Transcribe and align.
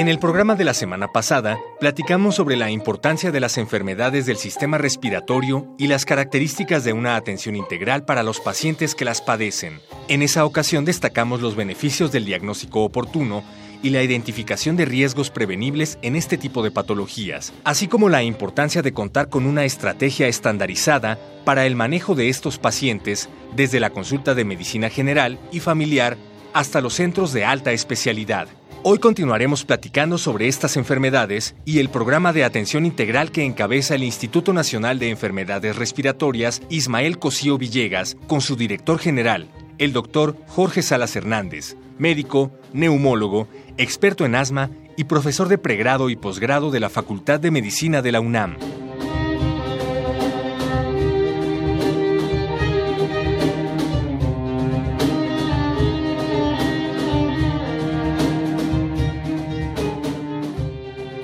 En 0.00 0.08
el 0.08 0.18
programa 0.18 0.54
de 0.54 0.64
la 0.64 0.72
semana 0.72 1.08
pasada, 1.08 1.58
platicamos 1.78 2.36
sobre 2.36 2.56
la 2.56 2.70
importancia 2.70 3.32
de 3.32 3.38
las 3.38 3.58
enfermedades 3.58 4.24
del 4.24 4.38
sistema 4.38 4.78
respiratorio 4.78 5.74
y 5.76 5.88
las 5.88 6.06
características 6.06 6.84
de 6.84 6.94
una 6.94 7.16
atención 7.16 7.54
integral 7.54 8.06
para 8.06 8.22
los 8.22 8.40
pacientes 8.40 8.94
que 8.94 9.04
las 9.04 9.20
padecen. 9.20 9.78
En 10.08 10.22
esa 10.22 10.46
ocasión 10.46 10.86
destacamos 10.86 11.42
los 11.42 11.54
beneficios 11.54 12.12
del 12.12 12.24
diagnóstico 12.24 12.82
oportuno 12.82 13.44
y 13.82 13.90
la 13.90 14.02
identificación 14.02 14.74
de 14.74 14.86
riesgos 14.86 15.28
prevenibles 15.28 15.98
en 16.00 16.16
este 16.16 16.38
tipo 16.38 16.62
de 16.62 16.70
patologías, 16.70 17.52
así 17.64 17.86
como 17.86 18.08
la 18.08 18.22
importancia 18.22 18.80
de 18.80 18.94
contar 18.94 19.28
con 19.28 19.44
una 19.44 19.66
estrategia 19.66 20.28
estandarizada 20.28 21.18
para 21.44 21.66
el 21.66 21.76
manejo 21.76 22.14
de 22.14 22.30
estos 22.30 22.56
pacientes 22.56 23.28
desde 23.54 23.80
la 23.80 23.90
consulta 23.90 24.34
de 24.34 24.46
medicina 24.46 24.88
general 24.88 25.38
y 25.52 25.60
familiar 25.60 26.16
hasta 26.52 26.80
los 26.80 26.94
centros 26.94 27.32
de 27.32 27.44
alta 27.44 27.72
especialidad. 27.72 28.48
Hoy 28.82 28.98
continuaremos 28.98 29.66
platicando 29.66 30.16
sobre 30.16 30.48
estas 30.48 30.78
enfermedades 30.78 31.54
y 31.66 31.80
el 31.80 31.90
programa 31.90 32.32
de 32.32 32.44
atención 32.44 32.86
integral 32.86 33.30
que 33.30 33.44
encabeza 33.44 33.94
el 33.94 34.04
Instituto 34.04 34.54
Nacional 34.54 34.98
de 34.98 35.10
Enfermedades 35.10 35.76
Respiratorias 35.76 36.62
Ismael 36.70 37.18
Cosío 37.18 37.58
Villegas 37.58 38.16
con 38.26 38.40
su 38.40 38.56
director 38.56 38.98
general, 38.98 39.48
el 39.76 39.92
doctor 39.92 40.34
Jorge 40.46 40.80
Salas 40.80 41.14
Hernández, 41.14 41.76
médico, 41.98 42.52
neumólogo, 42.72 43.48
experto 43.76 44.24
en 44.24 44.34
asma 44.34 44.70
y 44.96 45.04
profesor 45.04 45.48
de 45.48 45.58
pregrado 45.58 46.08
y 46.08 46.16
posgrado 46.16 46.70
de 46.70 46.80
la 46.80 46.88
Facultad 46.88 47.38
de 47.38 47.50
Medicina 47.50 48.00
de 48.00 48.12
la 48.12 48.20
UNAM. 48.20 48.56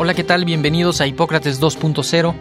Hola, 0.06 0.14
¿qué 0.14 0.22
tal? 0.22 0.44
Bienvenidos 0.44 1.00
a 1.00 1.08
Hipócrates 1.08 1.60
2.0. 1.60 2.32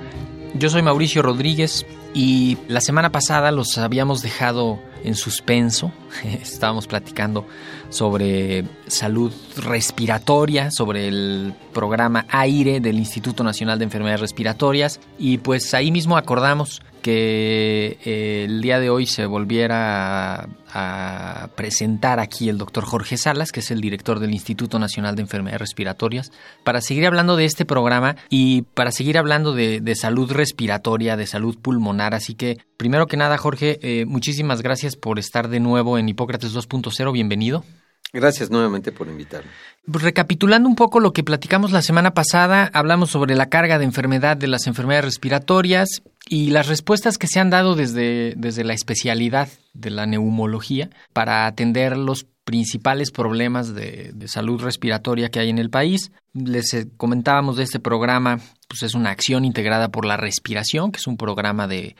Yo 0.54 0.70
soy 0.70 0.84
Mauricio 0.84 1.24
Rodríguez 1.24 1.84
y 2.14 2.60
la 2.68 2.80
semana 2.80 3.12
pasada 3.12 3.52
los 3.52 3.80
habíamos 3.80 4.22
dejado 4.22 4.78
en 5.04 5.16
suspenso. 5.16 5.92
Estábamos 6.44 6.86
platicando 6.86 7.48
sobre 7.90 8.66
salud 8.86 9.34
respiratoria, 9.58 10.70
sobre 10.70 11.08
el 11.08 11.56
programa 11.74 12.28
AIRE 12.30 12.82
del 12.82 13.00
Instituto 13.00 13.44
Nacional 13.44 13.80
de 13.80 13.86
Enfermedades 13.86 14.22
Respiratorias 14.22 15.00
y 15.18 15.40
pues 15.40 15.74
ahí 15.74 15.90
mismo 15.92 16.18
acordamos 16.18 16.84
que 17.06 18.00
eh, 18.04 18.46
el 18.46 18.64
día 18.64 18.80
de 18.80 18.90
hoy 18.90 19.06
se 19.06 19.28
volviera 19.28 20.50
a, 20.74 21.50
presentar 21.56 22.20
aquí 22.20 22.50
el 22.50 22.58
doctor 22.58 22.84
Jorge 22.84 23.16
Salas, 23.16 23.52
que 23.52 23.60
es 23.60 23.70
el 23.70 23.80
director 23.80 24.20
del 24.20 24.34
Instituto 24.34 24.80
Nacional 24.80 25.16
de 25.16 25.22
Enfermedades 25.22 25.62
Respiratorias, 25.62 26.32
para 26.64 26.82
seguir 26.82 27.06
hablando 27.06 27.36
de 27.36 27.46
este 27.46 27.64
programa 27.64 28.16
y 28.32 28.64
para 28.74 28.92
seguir 28.92 29.20
hablando 29.20 29.54
de, 29.54 29.82
de 29.82 29.96
salud 29.96 30.32
respiratoria, 30.32 31.16
de 31.16 31.28
salud 31.28 31.56
pulmonar. 31.62 32.16
Así 32.16 32.34
que, 32.34 32.58
primero 32.76 33.06
que 33.06 33.18
nada, 33.18 33.38
Jorge, 33.38 33.78
eh, 33.84 34.06
muchísimas 34.06 34.64
gracias 34.64 34.96
por 34.96 35.20
estar 35.20 35.48
de 35.48 35.60
nuevo 35.60 36.00
en 36.00 36.10
Hipócrates 36.10 36.56
2.0. 36.56 37.14
Bienvenido. 37.14 37.64
Gracias 38.14 38.50
nuevamente 38.50 38.92
por 38.92 39.08
invitarme. 39.08 39.52
Recapitulando 39.88 40.70
un 40.70 40.76
poco 40.76 41.00
lo 41.00 41.12
que 41.12 41.24
platicamos 41.24 41.72
la 41.72 41.82
semana 41.82 42.14
pasada, 42.14 42.70
hablamos 42.74 43.12
sobre 43.12 43.36
la 43.36 43.50
carga 43.50 43.78
de 43.78 43.86
enfermedad 43.86 44.38
de 44.38 44.48
las 44.48 44.68
enfermedades 44.68 45.06
respiratorias 45.06 46.02
y 46.28 46.50
las 46.52 46.68
respuestas 46.68 47.18
que 47.18 47.28
se 47.28 47.40
han 47.40 47.50
dado 47.50 47.76
desde, 47.76 48.34
desde 48.38 48.64
la 48.64 48.74
especialidad 48.74 49.50
de 49.74 49.90
la 49.90 50.06
neumología 50.06 50.90
para 51.14 51.46
atender 51.46 51.98
los 51.98 52.26
principales 52.46 53.12
problemas 53.12 53.74
de, 53.74 54.12
de, 54.14 54.28
salud 54.28 54.62
respiratoria 54.62 55.30
que 55.30 55.40
hay 55.40 55.50
en 55.50 55.58
el 55.58 55.70
país. 55.70 56.12
Les 56.34 56.74
eh, 56.74 56.88
comentábamos 56.96 57.58
de 57.58 57.64
este 57.64 57.80
programa, 57.80 58.40
pues 58.68 58.84
es 58.84 58.94
una 58.94 59.10
acción 59.10 59.46
integrada 59.46 59.90
por 59.90 60.06
la 60.06 60.16
respiración, 60.16 60.92
que 60.92 60.98
es 60.98 61.08
un 61.08 61.18
programa 61.18 61.68
de 61.68 61.96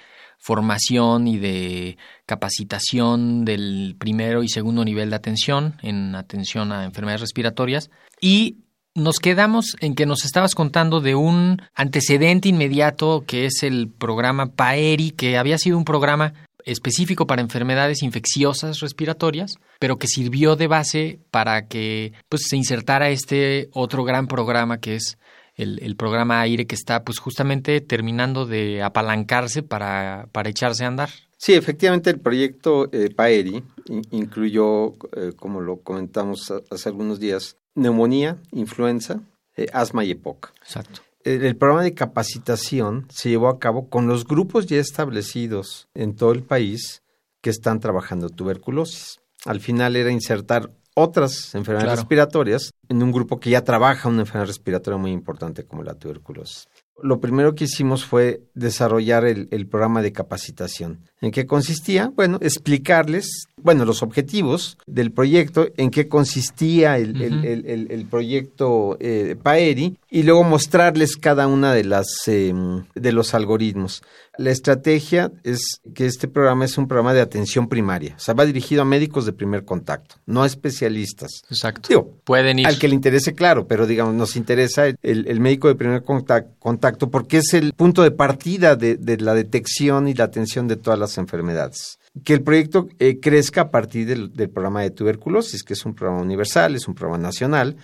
formación 0.46 1.28
y 1.28 1.40
de 1.40 1.98
capacitación 2.28 3.46
del 3.46 3.96
primero 3.98 4.44
y 4.44 4.48
segundo 4.48 4.86
nivel 4.86 5.10
de 5.10 5.16
atención 5.16 5.74
en 5.82 6.14
atención 6.14 6.72
a 6.72 6.86
enfermedades 6.86 7.22
respiratorias. 7.22 7.90
Y 8.22 8.58
nos 8.94 9.18
quedamos 9.18 9.76
en 9.80 9.96
que 9.96 10.06
nos 10.06 10.24
estabas 10.24 10.54
contando 10.54 11.02
de 11.02 11.16
un 11.16 11.64
antecedente 11.74 12.48
inmediato 12.48 13.24
que 13.26 13.48
es 13.48 13.64
el 13.64 13.90
programa 13.90 14.52
PAERI, 14.52 15.12
que 15.12 15.40
había 15.40 15.58
sido 15.58 15.80
un 15.80 15.84
programa 15.84 16.34
específico 16.64 17.26
para 17.26 17.42
enfermedades 17.42 18.04
infecciosas 18.04 18.82
respiratorias, 18.82 19.56
pero 19.80 19.98
que 19.98 20.08
sirvió 20.08 20.56
de 20.56 20.68
base 20.68 21.20
para 21.32 21.68
que 21.68 22.14
pues, 22.30 22.44
se 22.48 22.56
insertara 22.56 23.10
este 23.10 23.70
otro 23.74 24.04
gran 24.04 24.28
programa 24.28 24.80
que 24.80 24.96
es 24.96 25.18
el, 25.56 25.80
el, 25.82 25.96
programa 25.96 26.42
AIRE 26.42 26.68
que 26.68 26.76
está 26.76 27.04
pues 27.04 27.20
justamente 27.20 27.80
terminando 27.82 28.46
de 28.46 28.84
apalancarse 28.84 29.64
para, 29.64 30.28
para 30.32 30.50
echarse 30.50 30.84
a 30.84 30.88
andar. 30.88 31.10
Sí, 31.38 31.54
efectivamente 31.54 32.10
el 32.10 32.20
proyecto 32.20 32.90
eh, 32.92 33.10
PAERI 33.10 33.64
incluyó, 34.12 34.94
eh, 35.16 35.34
como 35.36 35.62
lo 35.62 35.82
comentamos 35.82 36.52
hace 36.72 36.90
algunos 36.90 37.20
días, 37.20 37.58
neumonía, 37.76 38.38
influenza, 38.52 39.22
eh, 39.56 39.68
asma 39.74 40.04
y 40.06 40.12
EPOC. 40.12 40.54
Exacto. 40.62 41.02
El, 41.24 41.44
el, 41.44 41.56
programa 41.56 41.84
de 41.84 41.94
capacitación 41.94 43.08
se 43.10 43.30
llevó 43.30 43.50
a 43.50 43.60
cabo 43.60 43.90
con 43.90 44.08
los 44.08 44.26
grupos 44.26 44.68
ya 44.68 44.80
establecidos 44.80 45.88
en 45.94 46.16
todo 46.16 46.32
el 46.32 46.44
país 46.44 47.04
que 47.42 47.50
están 47.50 47.80
trabajando 47.80 48.30
tuberculosis. 48.30 49.20
Al 49.46 49.60
final 49.60 49.96
era 49.96 50.12
insertar 50.12 50.72
otras 50.96 51.54
enfermedades 51.54 51.86
claro. 51.86 52.02
respiratorias 52.02 52.72
en 52.90 53.04
un 53.04 53.12
grupo 53.12 53.40
que 53.40 53.52
ya 53.52 53.64
trabaja 53.64 54.10
una 54.10 54.22
enfermedad 54.22 54.48
respiratoria 54.48 54.98
muy 54.98 55.12
importante 55.12 55.66
como 55.66 55.84
la 55.84 55.94
tuberculosis. 55.94 56.68
Lo 57.04 57.20
primero 57.20 57.56
que 57.56 57.66
hicimos 57.66 58.06
fue 58.06 58.42
desarrollar 58.54 59.26
el, 59.26 59.50
el, 59.52 59.68
programa 59.68 60.02
de 60.02 60.14
capacitación. 60.14 61.02
¿En 61.20 61.32
qué 61.32 61.46
consistía? 61.46 62.10
Bueno, 62.16 62.38
explicarles, 62.40 63.48
bueno, 63.62 63.84
los 63.84 64.02
objetivos 64.02 64.78
del 64.88 65.12
proyecto, 65.12 65.68
en 65.76 65.92
qué 65.92 66.08
consistía 66.08 66.98
el, 66.98 67.12
uh 67.12 67.26
-huh. 67.26 67.66
el, 67.66 67.92
el 67.92 68.06
proyecto 68.06 68.96
eh, 69.02 69.36
PAERI 69.42 69.98
y 70.16 70.24
luego 70.24 70.46
mostrarles 70.46 71.18
cada 71.18 71.46
una 71.46 71.74
de 71.74 71.84
las 71.84 72.08
eh, 72.28 72.54
de 72.96 73.12
los 73.12 73.34
algoritmos. 73.34 74.02
La 74.38 74.52
estrategia 74.52 75.30
es 75.44 75.82
que 75.94 76.06
este 76.06 76.30
programa 76.30 76.64
es 76.64 76.78
un 76.78 76.88
programa 76.88 77.14
de 77.14 77.20
atención 77.20 77.68
primaria, 77.68 78.16
o 78.16 78.20
sea, 78.20 78.34
va 78.34 78.46
dirigido 78.46 78.82
a 78.82 78.86
médicos 78.86 79.26
de 79.26 79.34
primer 79.34 79.66
contacto, 79.66 80.16
no 80.26 80.44
a 80.44 80.46
especialistas. 80.46 81.44
Exacto. 81.50 81.90
Digo, 81.90 82.14
pueden 82.24 82.60
ir 82.60 82.68
al 82.68 82.80
que 82.80 82.88
le 82.88 82.96
interese, 82.96 83.34
claro, 83.34 83.68
pero 83.68 83.86
digamos, 83.86 84.14
nos 84.14 84.38
interesa 84.38 84.88
el, 84.88 84.98
el 85.04 85.40
médico 85.42 85.68
de 85.68 85.76
primer 85.76 86.04
contacto, 86.04 86.50
contacto, 86.60 87.12
porque 87.12 87.38
es 87.40 87.54
el 87.54 87.74
punto 87.74 88.02
de 88.02 88.12
partida 88.12 88.78
de, 88.78 88.96
de, 88.96 89.18
la 89.18 89.34
detección 89.34 90.08
y 90.08 90.14
la 90.14 90.24
atención 90.24 90.70
de 90.70 90.78
todas 90.78 90.98
las 90.98 91.18
enfermedades. 91.18 92.00
Que 92.24 92.34
el 92.34 92.42
proyecto 92.42 92.88
eh, 93.00 93.20
crezca 93.20 93.62
a 93.62 93.72
partir 93.72 94.08
del, 94.08 94.32
del 94.34 94.50
programa 94.50 94.82
de 94.82 94.92
tuberculosis, 94.92 95.64
que 95.64 95.74
es 95.74 95.86
un 95.86 95.94
programa 95.94 96.22
universal, 96.22 96.76
es 96.76 96.88
un 96.88 96.96
programa 96.96 97.22
nacional, 97.22 97.76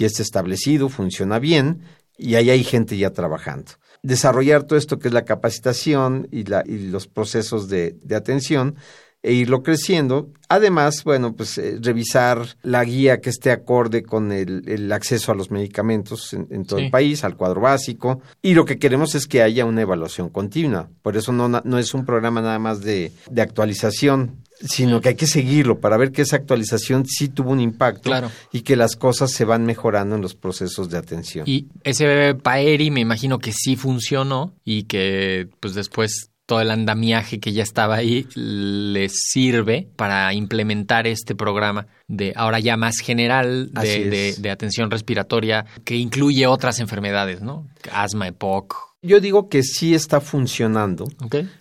ya 0.00 0.06
está 0.06 0.22
establecido, 0.22 0.88
funciona 0.88 1.38
bien 1.38 1.82
y 2.18 2.34
ahí 2.34 2.50
hay 2.50 2.64
gente 2.64 2.96
ya 2.96 3.10
trabajando 3.10 3.72
desarrollar 4.02 4.64
todo 4.64 4.78
esto 4.78 4.98
que 4.98 5.08
es 5.08 5.14
la 5.14 5.24
capacitación 5.24 6.28
y, 6.30 6.44
la, 6.44 6.62
y 6.66 6.88
los 6.88 7.06
procesos 7.06 7.68
de, 7.68 7.96
de, 8.02 8.16
atención 8.16 8.76
e 9.22 9.32
irlo 9.34 9.62
creciendo. 9.62 10.30
Además, 10.48 11.04
bueno, 11.04 11.34
pues 11.36 11.58
eh, 11.58 11.78
revisar 11.80 12.56
la 12.62 12.82
guía 12.84 13.20
que 13.20 13.30
esté 13.30 13.50
acorde 13.50 14.02
con 14.02 14.32
el, 14.32 14.62
el 14.66 14.90
acceso 14.92 15.30
a 15.30 15.34
los 15.34 15.50
medicamentos 15.50 16.32
en, 16.32 16.46
en 16.50 16.64
todo 16.64 16.78
sí. 16.78 16.86
el 16.86 16.90
país, 16.90 17.22
al 17.22 17.36
cuadro 17.36 17.60
básico. 17.60 18.22
Y 18.40 18.54
lo 18.54 18.64
que 18.64 18.78
queremos 18.78 19.14
es 19.14 19.26
que 19.26 19.42
haya 19.42 19.66
una 19.66 19.82
evaluación 19.82 20.30
continua. 20.30 20.88
Por 21.02 21.16
eso 21.16 21.32
no, 21.32 21.48
no 21.48 21.78
es 21.78 21.92
un 21.92 22.06
programa 22.06 22.40
nada 22.40 22.58
más 22.58 22.80
de, 22.80 23.12
de 23.30 23.42
actualización, 23.42 24.42
sino 24.60 25.00
que 25.00 25.10
hay 25.10 25.14
que 25.14 25.26
seguirlo 25.26 25.80
para 25.80 25.96
ver 25.96 26.12
que 26.12 26.22
esa 26.22 26.36
actualización 26.36 27.06
sí 27.06 27.28
tuvo 27.28 27.50
un 27.50 27.60
impacto 27.60 28.02
claro. 28.02 28.30
y 28.52 28.60
que 28.62 28.76
las 28.76 28.94
cosas 28.96 29.30
se 29.32 29.44
van 29.44 29.64
mejorando 29.64 30.16
en 30.16 30.22
los 30.22 30.34
procesos 30.34 30.90
de 30.90 30.98
atención. 30.98 31.44
Y 31.48 31.68
ese 31.82 32.34
PAERI 32.34 32.90
me 32.90 33.00
imagino 33.00 33.38
que 33.38 33.52
sí 33.52 33.76
funcionó 33.76 34.52
y 34.64 34.84
que 34.84 35.48
pues 35.60 35.74
después 35.74 36.26
todo 36.46 36.60
el 36.60 36.70
andamiaje 36.72 37.38
que 37.38 37.52
ya 37.52 37.62
estaba 37.62 37.94
ahí 37.94 38.26
les 38.34 39.12
sirve 39.30 39.88
para 39.94 40.34
implementar 40.34 41.06
este 41.06 41.36
programa 41.36 41.86
de 42.08 42.32
ahora 42.34 42.58
ya 42.58 42.76
más 42.76 42.98
general 42.98 43.70
de, 43.72 44.10
de- 44.10 44.34
de 44.36 44.50
atención 44.50 44.90
respiratoria 44.90 45.64
que 45.84 45.94
incluye 45.96 46.48
otras 46.48 46.80
enfermedades, 46.80 47.40
¿no? 47.40 47.68
Asma, 47.92 48.26
EPOC. 48.26 48.89
Yo 49.02 49.20
digo 49.20 49.48
que 49.48 49.62
sí 49.62 49.94
está 49.94 50.20
funcionando. 50.20 51.06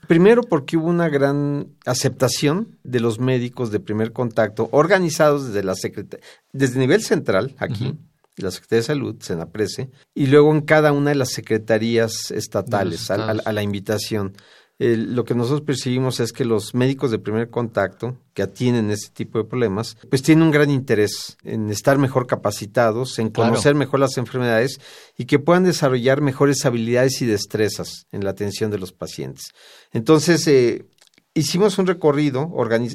Primero 0.07 0.43
porque 0.43 0.75
hubo 0.75 0.89
una 0.89 1.07
gran 1.07 1.69
aceptación 1.85 2.77
de 2.83 2.99
los 2.99 3.19
médicos 3.19 3.71
de 3.71 3.79
primer 3.79 4.11
contacto 4.11 4.67
organizados 4.71 5.47
desde 5.47 5.63
la 5.63 5.75
secretaría, 5.75 6.25
desde 6.51 6.73
el 6.73 6.79
nivel 6.79 7.01
central 7.01 7.55
aquí, 7.57 7.97
la 8.35 8.51
Secretaría 8.51 8.81
de 8.81 8.87
Salud, 8.87 9.15
Senaprece, 9.21 9.89
y 10.13 10.27
luego 10.27 10.51
en 10.53 10.61
cada 10.61 10.91
una 10.91 11.11
de 11.11 11.15
las 11.15 11.29
secretarías 11.29 12.31
estatales 12.31 13.09
a 13.09 13.51
la 13.53 13.63
invitación. 13.63 14.33
Eh, 14.81 14.95
lo 14.95 15.25
que 15.25 15.35
nosotros 15.35 15.61
percibimos 15.61 16.21
es 16.21 16.31
que 16.31 16.45
los 16.45 16.73
médicos 16.73 17.11
de 17.11 17.19
primer 17.19 17.49
contacto 17.49 18.15
que 18.33 18.41
atienden 18.43 18.91
este 18.91 19.09
tipo 19.09 19.37
de 19.37 19.43
problemas, 19.43 19.97
pues 20.09 20.21
tienen 20.21 20.43
un 20.45 20.51
gran 20.51 20.69
interés 20.69 21.35
en 21.43 21.69
estar 21.69 21.97
mejor 21.97 22.27
capacitados, 22.27 23.19
en 23.19 23.29
Claro. 23.29 23.49
conocer 23.51 23.75
mejor 23.75 23.99
las 23.99 24.17
enfermedades 24.17 24.79
y 25.17 25.25
que 25.25 25.37
puedan 25.37 25.65
desarrollar 25.65 26.21
mejores 26.21 26.65
habilidades 26.65 27.21
y 27.21 27.25
destrezas 27.25 28.05
en 28.13 28.23
la 28.23 28.29
atención 28.29 28.71
de 28.71 28.79
los 28.79 28.93
pacientes. 28.93 29.47
Entonces, 29.91 30.47
eh, 30.47 30.85
hicimos 31.33 31.77
un 31.77 31.85
recorrido 31.87 32.49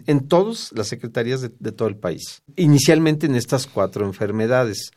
en 0.07 0.27
todas 0.27 0.71
las 0.73 0.89
secretarías 0.89 1.43
de, 1.43 1.51
de 1.59 1.73
todo 1.73 1.89
el 1.89 1.97
país, 1.97 2.41
inicialmente 2.57 3.27
en 3.27 3.35
estas 3.35 3.67
cuatro 3.67 4.07
enfermedades, 4.07 4.91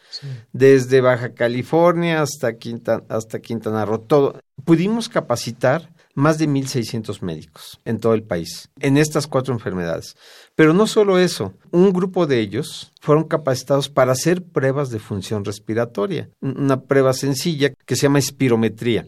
desde 0.53 1.01
Baja 1.01 1.33
California 1.33 2.21
hasta, 2.21 2.53
Quinta- 2.57 3.03
hasta 3.09 3.39
Quintana 3.39 3.83
Roo, 3.85 3.99
todo. 3.99 4.39
Pudimos 4.63 5.09
capacitar 5.09 5.93
más 6.17 6.39
de 6.39 6.47
1.600 6.47 7.21
médicos 7.21 7.79
en 7.85 7.99
todo 7.99 8.15
el 8.15 8.23
país, 8.23 8.69
en 8.79 8.97
estas 8.97 9.27
cuatro 9.27 9.53
enfermedades. 9.53 10.15
Pero 10.55 10.73
no 10.73 10.87
solo 10.87 11.19
eso, 11.19 11.53
un 11.71 11.93
grupo 11.93 12.25
de 12.25 12.39
ellos 12.39 12.91
fueron 13.01 13.25
capacitados 13.25 13.87
para 13.87 14.13
hacer 14.13 14.43
pruebas 14.43 14.89
de 14.89 14.97
función 14.97 15.45
respiratoria, 15.45 16.29
un- 16.41 16.59
una 16.59 16.81
prueba 16.81 17.13
sencilla 17.13 17.69
que 17.85 17.95
se 17.95 18.03
llama 18.03 18.17
espirometría. 18.17 19.05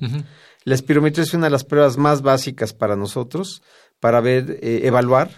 La 0.66 0.76
espirometría 0.76 1.24
es 1.24 1.34
una 1.34 1.48
de 1.48 1.52
las 1.52 1.64
pruebas 1.64 1.98
más 1.98 2.22
básicas 2.22 2.74
para 2.74 2.96
nosotros 2.96 3.64
para 4.00 4.22
ver, 4.22 4.60
eh, 4.62 4.82
evaluar 4.84 5.32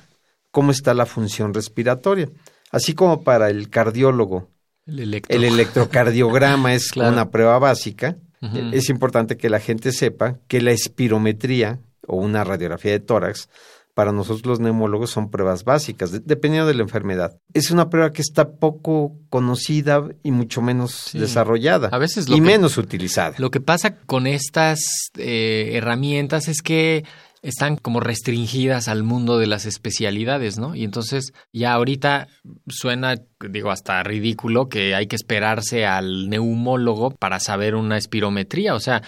cómo 0.52 0.72
está 0.72 0.94
la 0.94 1.06
función 1.06 1.54
respiratoria, 1.54 2.30
así 2.70 2.94
como 2.94 3.24
para 3.24 3.50
el 3.50 3.70
cardiólogo. 3.70 4.50
El 4.86 5.00
electro. 5.00 5.34
El 5.38 5.46
electrocardiograma 5.46 6.74
es 6.74 6.92
Claro. 6.92 7.14
una 7.14 7.32
prueba 7.32 7.58
básica. 7.60 8.18
Eh, 8.42 8.72
Es 8.74 8.90
importante 8.90 9.38
que 9.38 9.50
la 9.50 9.60
gente 9.60 9.92
sepa 9.92 10.40
que 10.48 10.62
la 10.62 10.72
espirometría 10.72 11.80
o 12.08 12.16
una 12.18 12.44
radiografía 12.44 12.92
de 12.92 13.00
tórax 13.00 13.50
para 13.94 14.12
nosotros 14.14 14.46
los 14.46 14.60
neumólogos 14.62 15.10
son 15.12 15.30
pruebas 15.30 15.66
básicas, 15.66 16.12
de- 16.12 16.22
dependiendo 16.24 16.68
de 16.68 16.74
la 16.76 16.82
enfermedad. 16.84 17.38
Es 17.54 17.72
una 17.72 17.90
prueba 17.90 18.12
que 18.14 18.22
está 18.22 18.50
poco 18.54 19.18
conocida 19.30 20.08
y 20.24 20.32
mucho 20.32 20.62
menos 20.62 20.92
Sí. 20.94 21.20
desarrollada 21.20 21.90
A 21.92 21.98
veces 21.98 22.30
lo 22.30 22.36
y 22.38 22.40
que- 22.40 22.46
menos 22.46 22.78
utilizada. 22.78 23.36
Lo 23.38 23.52
que 23.52 23.60
pasa 23.60 23.98
con 23.98 24.28
estas 24.28 24.80
eh, 25.18 25.72
herramientas 25.74 26.48
es 26.48 26.62
que 26.62 27.04
están 27.42 27.76
como 27.76 28.00
restringidas 28.00 28.88
al 28.88 29.04
mundo 29.04 29.38
de 29.40 29.48
las 29.48 29.66
especialidades, 29.66 30.60
¿no? 30.60 30.76
Y 30.76 30.84
entonces 30.84 31.34
ya 31.52 31.74
ahorita 31.74 32.28
suena, 32.68 33.16
digo, 33.50 33.72
hasta 33.72 34.04
ridículo 34.04 34.70
que 34.70 34.94
hay 34.94 35.08
que 35.08 35.16
esperarse 35.16 35.86
al 35.86 36.30
neumólogo 36.30 37.12
para 37.12 37.40
saber 37.40 37.76
una 37.76 37.98
espirometría. 37.98 38.76
O 38.76 38.80
sea, 38.80 39.02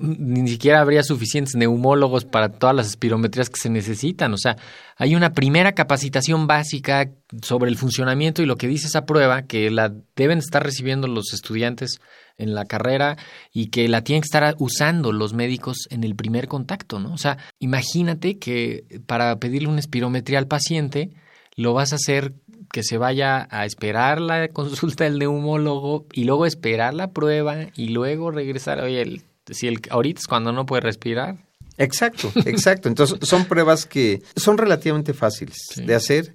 ni 0.00 0.48
siquiera 0.48 0.80
habría 0.80 1.02
suficientes 1.02 1.54
neumólogos 1.54 2.24
para 2.24 2.48
todas 2.48 2.74
las 2.74 2.86
espirometrías 2.86 3.50
que 3.50 3.60
se 3.60 3.68
necesitan. 3.70 4.32
O 4.32 4.38
sea, 4.38 4.56
hay 4.96 5.14
una 5.14 5.32
primera 5.32 5.72
capacitación 5.72 6.46
básica 6.46 7.10
sobre 7.42 7.70
el 7.70 7.76
funcionamiento 7.76 8.42
y 8.42 8.46
lo 8.46 8.56
que 8.56 8.68
dice 8.68 8.86
esa 8.86 9.04
prueba, 9.04 9.42
que 9.42 9.70
la 9.70 9.92
deben 10.16 10.38
estar 10.38 10.62
recibiendo 10.64 11.08
los 11.08 11.32
estudiantes 11.32 12.00
en 12.38 12.54
la 12.54 12.64
carrera 12.64 13.18
y 13.52 13.66
que 13.68 13.88
la 13.88 14.02
tienen 14.02 14.22
que 14.22 14.26
estar 14.26 14.54
usando 14.58 15.12
los 15.12 15.34
médicos 15.34 15.86
en 15.90 16.04
el 16.04 16.16
primer 16.16 16.48
contacto, 16.48 16.98
¿no? 16.98 17.12
O 17.12 17.18
sea, 17.18 17.36
imagínate 17.58 18.38
que 18.38 18.84
para 19.06 19.38
pedirle 19.38 19.68
una 19.68 19.80
espirometría 19.80 20.38
al 20.38 20.48
paciente, 20.48 21.10
lo 21.56 21.74
vas 21.74 21.92
a 21.92 21.96
hacer 21.96 22.32
que 22.72 22.82
se 22.82 22.96
vaya 22.96 23.46
a 23.50 23.66
esperar 23.66 24.20
la 24.20 24.48
consulta 24.52 25.04
del 25.04 25.18
neumólogo 25.18 26.06
y 26.14 26.24
luego 26.24 26.46
esperar 26.46 26.94
la 26.94 27.10
prueba 27.12 27.66
y 27.76 27.88
luego 27.88 28.30
regresar. 28.30 28.80
Oye, 28.80 29.02
el- 29.02 29.22
si 29.54 29.68
el, 29.68 29.80
ahorita 29.90 30.20
es 30.20 30.26
cuando 30.26 30.52
no 30.52 30.66
puede 30.66 30.82
respirar. 30.82 31.36
Exacto, 31.78 32.30
exacto. 32.44 32.88
Entonces 32.88 33.18
son 33.22 33.44
pruebas 33.46 33.86
que 33.86 34.22
son 34.36 34.58
relativamente 34.58 35.14
fáciles 35.14 35.56
Sí. 35.74 35.84
de 35.84 35.94
hacer 35.94 36.34